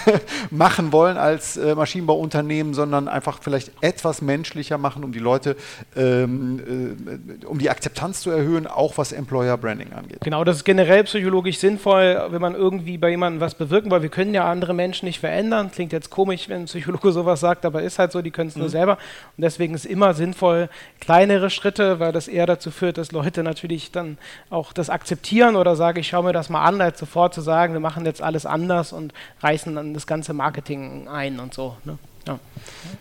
machen 0.50 0.92
wollen 0.92 1.18
als 1.18 1.58
äh, 1.58 1.74
Maschinenbauunternehmen, 1.74 2.72
sondern 2.72 3.06
einfach 3.06 3.42
vielleicht 3.42 3.70
etwas 3.82 4.22
menschlicher 4.22 4.78
machen, 4.78 5.04
um 5.04 5.12
die 5.12 5.18
Leute, 5.18 5.56
ähm, 5.94 6.96
äh, 7.42 7.44
um 7.44 7.58
die 7.58 7.68
Akzeptanz 7.68 8.22
zu 8.22 8.30
erhöhen, 8.30 8.66
auch 8.66 8.96
was 8.96 9.12
Employer 9.12 9.58
Branding 9.58 9.92
angeht. 9.92 10.20
Genau, 10.22 10.42
das 10.44 10.56
ist 10.56 10.64
generell 10.64 11.04
psychologisch 11.04 11.58
sinnvoll, 11.58 12.28
wenn 12.30 12.40
man 12.40 12.54
irgendwie 12.54 12.96
bei 12.96 13.10
jemandem 13.10 13.42
was 13.42 13.54
bewirken 13.54 13.89
will. 13.90 14.02
Wir 14.02 14.08
können 14.08 14.34
ja 14.34 14.50
andere 14.50 14.74
Menschen 14.74 15.06
nicht 15.06 15.20
verändern 15.20 15.70
Klingt 15.72 15.92
jetzt 15.92 16.10
komisch, 16.10 16.48
wenn 16.48 16.62
ein 16.62 16.64
Psychologe 16.66 17.12
sowas 17.20 17.40
sagt, 17.40 17.64
aber 17.64 17.82
ist 17.82 17.98
halt 17.98 18.12
so, 18.12 18.22
die 18.22 18.30
können 18.30 18.48
es 18.48 18.56
mhm. 18.56 18.62
nur 18.62 18.70
selber. 18.70 18.98
Und 19.36 19.42
deswegen 19.42 19.74
ist 19.74 19.86
immer 19.86 20.14
sinnvoll, 20.14 20.68
kleinere 21.00 21.50
Schritte, 21.50 22.00
weil 22.00 22.12
das 22.12 22.28
eher 22.28 22.46
dazu 22.46 22.70
führt, 22.70 22.98
dass 22.98 23.12
Leute 23.12 23.42
natürlich 23.42 23.90
dann 23.90 24.18
auch 24.50 24.72
das 24.72 24.90
akzeptieren 24.90 25.56
oder 25.56 25.76
sagen, 25.76 25.98
ich 25.98 26.08
schaue 26.08 26.24
mir 26.24 26.32
das 26.32 26.50
mal 26.50 26.64
an, 26.64 26.80
als 26.80 26.98
sofort 26.98 27.34
zu 27.34 27.40
sagen, 27.40 27.72
wir 27.72 27.80
machen 27.80 28.04
jetzt 28.04 28.22
alles 28.22 28.46
anders 28.46 28.92
und 28.92 29.12
reißen 29.40 29.74
dann 29.74 29.94
das 29.94 30.06
ganze 30.06 30.32
Marketing 30.32 31.08
ein 31.08 31.40
und 31.40 31.54
so. 31.54 31.76
Ne? 31.84 31.98
Ja. 32.26 32.38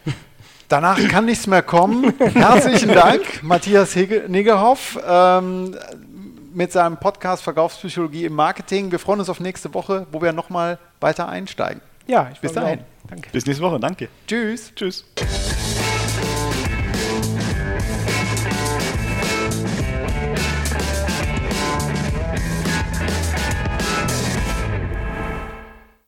Danach 0.69 0.99
kann 1.07 1.25
nichts 1.25 1.47
mehr 1.47 1.63
kommen. 1.63 2.13
Herzlichen 2.19 2.89
Dank, 2.89 3.41
Matthias 3.41 3.95
Negerhoff. 3.95 4.99
Ähm, 5.03 5.75
mit 6.59 6.73
seinem 6.73 6.97
Podcast 6.97 7.41
Verkaufspsychologie 7.43 8.25
im 8.25 8.33
Marketing. 8.33 8.91
Wir 8.91 8.99
freuen 8.99 9.21
uns 9.21 9.29
auf 9.29 9.39
nächste 9.39 9.73
Woche, 9.73 10.07
wo 10.11 10.21
wir 10.21 10.33
nochmal 10.33 10.77
weiter 10.99 11.29
einsteigen. 11.29 11.81
Ja, 12.05 12.29
ich 12.33 12.41
bis 12.41 12.51
dahin. 12.51 12.81
Danke. 13.07 13.29
Bis 13.31 13.45
nächste 13.45 13.63
Woche. 13.63 13.79
Danke. 13.79 14.09
Tschüss. 14.27 14.73
Tschüss. 14.75 15.05